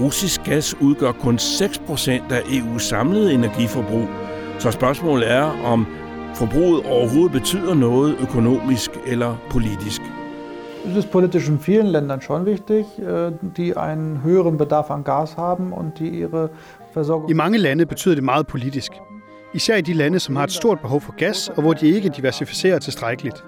Russisk 0.00 0.42
gas 0.44 0.74
udgør 0.80 1.12
kun 1.12 1.36
6% 1.36 2.10
af 2.10 2.40
EU's 2.40 2.78
samlede 2.78 3.32
energiforbrug, 3.32 4.08
så 4.58 4.70
spørgsmålet 4.70 5.30
er, 5.30 5.42
om 5.64 5.86
forbruget 6.34 6.86
overhovedet 6.86 7.32
betyder 7.32 7.74
noget 7.74 8.16
økonomisk 8.20 8.90
eller 9.06 9.36
politisk. 9.50 10.02
Es 10.86 10.96
ist 10.96 11.10
politisch 11.10 11.48
in 11.48 11.58
vielen 11.66 11.86
Ländern 11.86 12.20
schon 12.20 12.46
wichtig, 12.46 12.84
äh, 12.98 13.32
die 13.56 13.76
einen 13.76 14.22
höheren 14.22 14.56
Bedarf 14.56 14.90
an 14.90 15.04
Gas 15.04 15.36
haben 15.36 15.72
und 15.72 15.98
die 15.98 16.08
ihre 16.08 16.48
Versorgung... 16.94 17.30
I 17.30 17.34
mange 17.34 17.58
lande 17.58 17.86
betyder 17.86 18.14
det 18.14 18.24
meget 18.24 18.46
politisk. 18.46 18.92
Især 19.54 19.76
i 19.76 19.80
de 19.80 19.92
lande, 19.92 20.20
som 20.20 20.36
har 20.36 20.44
et 20.44 20.52
stort 20.52 20.80
behov 20.80 21.00
for 21.00 21.14
gas, 21.16 21.48
og 21.48 21.62
hvor 21.62 21.72
de 21.72 21.88
ikke 21.88 22.08
diversificerer 22.08 22.78
tilstrækkeligt. 22.78 23.44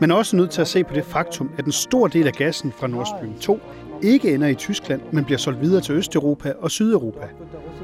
Men 0.00 0.10
også 0.10 0.36
nødt 0.36 0.50
til 0.50 0.60
at 0.60 0.68
se 0.68 0.84
på 0.84 0.94
det 0.94 1.04
faktum, 1.04 1.50
at 1.58 1.64
en 1.64 1.72
stor 1.72 2.06
del 2.06 2.26
af 2.26 2.32
gassen 2.32 2.72
fra 2.72 2.86
Nord 2.86 3.06
Stream 3.06 3.34
2 3.40 3.60
ikke 4.04 4.34
ender 4.34 4.48
i 4.48 4.54
Tyskland, 4.54 5.00
men 5.12 5.24
bliver 5.24 5.38
solgt 5.38 5.60
videre 5.60 5.80
til 5.80 5.94
Østeuropa 5.94 6.52
og 6.60 6.70
Sydeuropa. 6.70 7.28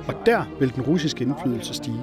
Og 0.07 0.15
der 0.27 0.43
vil 0.59 0.75
den 0.75 0.83
russiske 0.83 1.25
indflydelse 1.25 1.75
stige. 1.75 2.01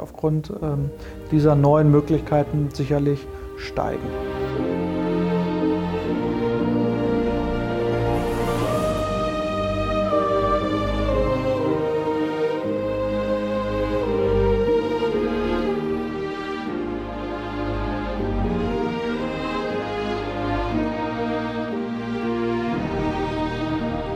Aufgrund 0.00 0.44
ähm, 0.62 0.88
dieser 1.30 1.54
neuen 1.54 1.90
Möglichkeiten 1.90 2.70
sicherlich 2.74 3.18
steigen. 3.58 4.35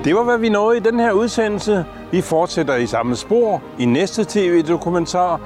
Det 0.04 0.14
var, 0.14 0.24
hvad 0.24 0.38
vi 0.38 0.48
nåede 0.48 0.76
i 0.76 0.80
den 0.80 1.00
her 1.00 1.12
udsendelse. 1.12 1.84
Vi 2.10 2.20
fortsætter 2.20 2.76
i 2.76 2.86
samme 2.86 3.16
spor 3.16 3.62
i 3.78 3.84
næste 3.84 4.24
tv-dokumentar. 4.24 5.40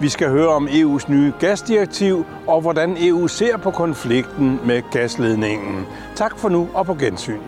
Vi 0.00 0.08
skal 0.08 0.28
høre 0.28 0.48
om 0.48 0.68
EU's 0.68 1.12
nye 1.12 1.32
gasdirektiv 1.40 2.24
og 2.46 2.60
hvordan 2.60 2.96
EU 3.00 3.28
ser 3.28 3.56
på 3.56 3.70
konflikten 3.70 4.60
med 4.64 4.82
gasledningen. 4.92 5.86
Tak 6.14 6.38
for 6.38 6.48
nu 6.48 6.68
og 6.74 6.86
på 6.86 6.94
gensyn. 6.94 7.38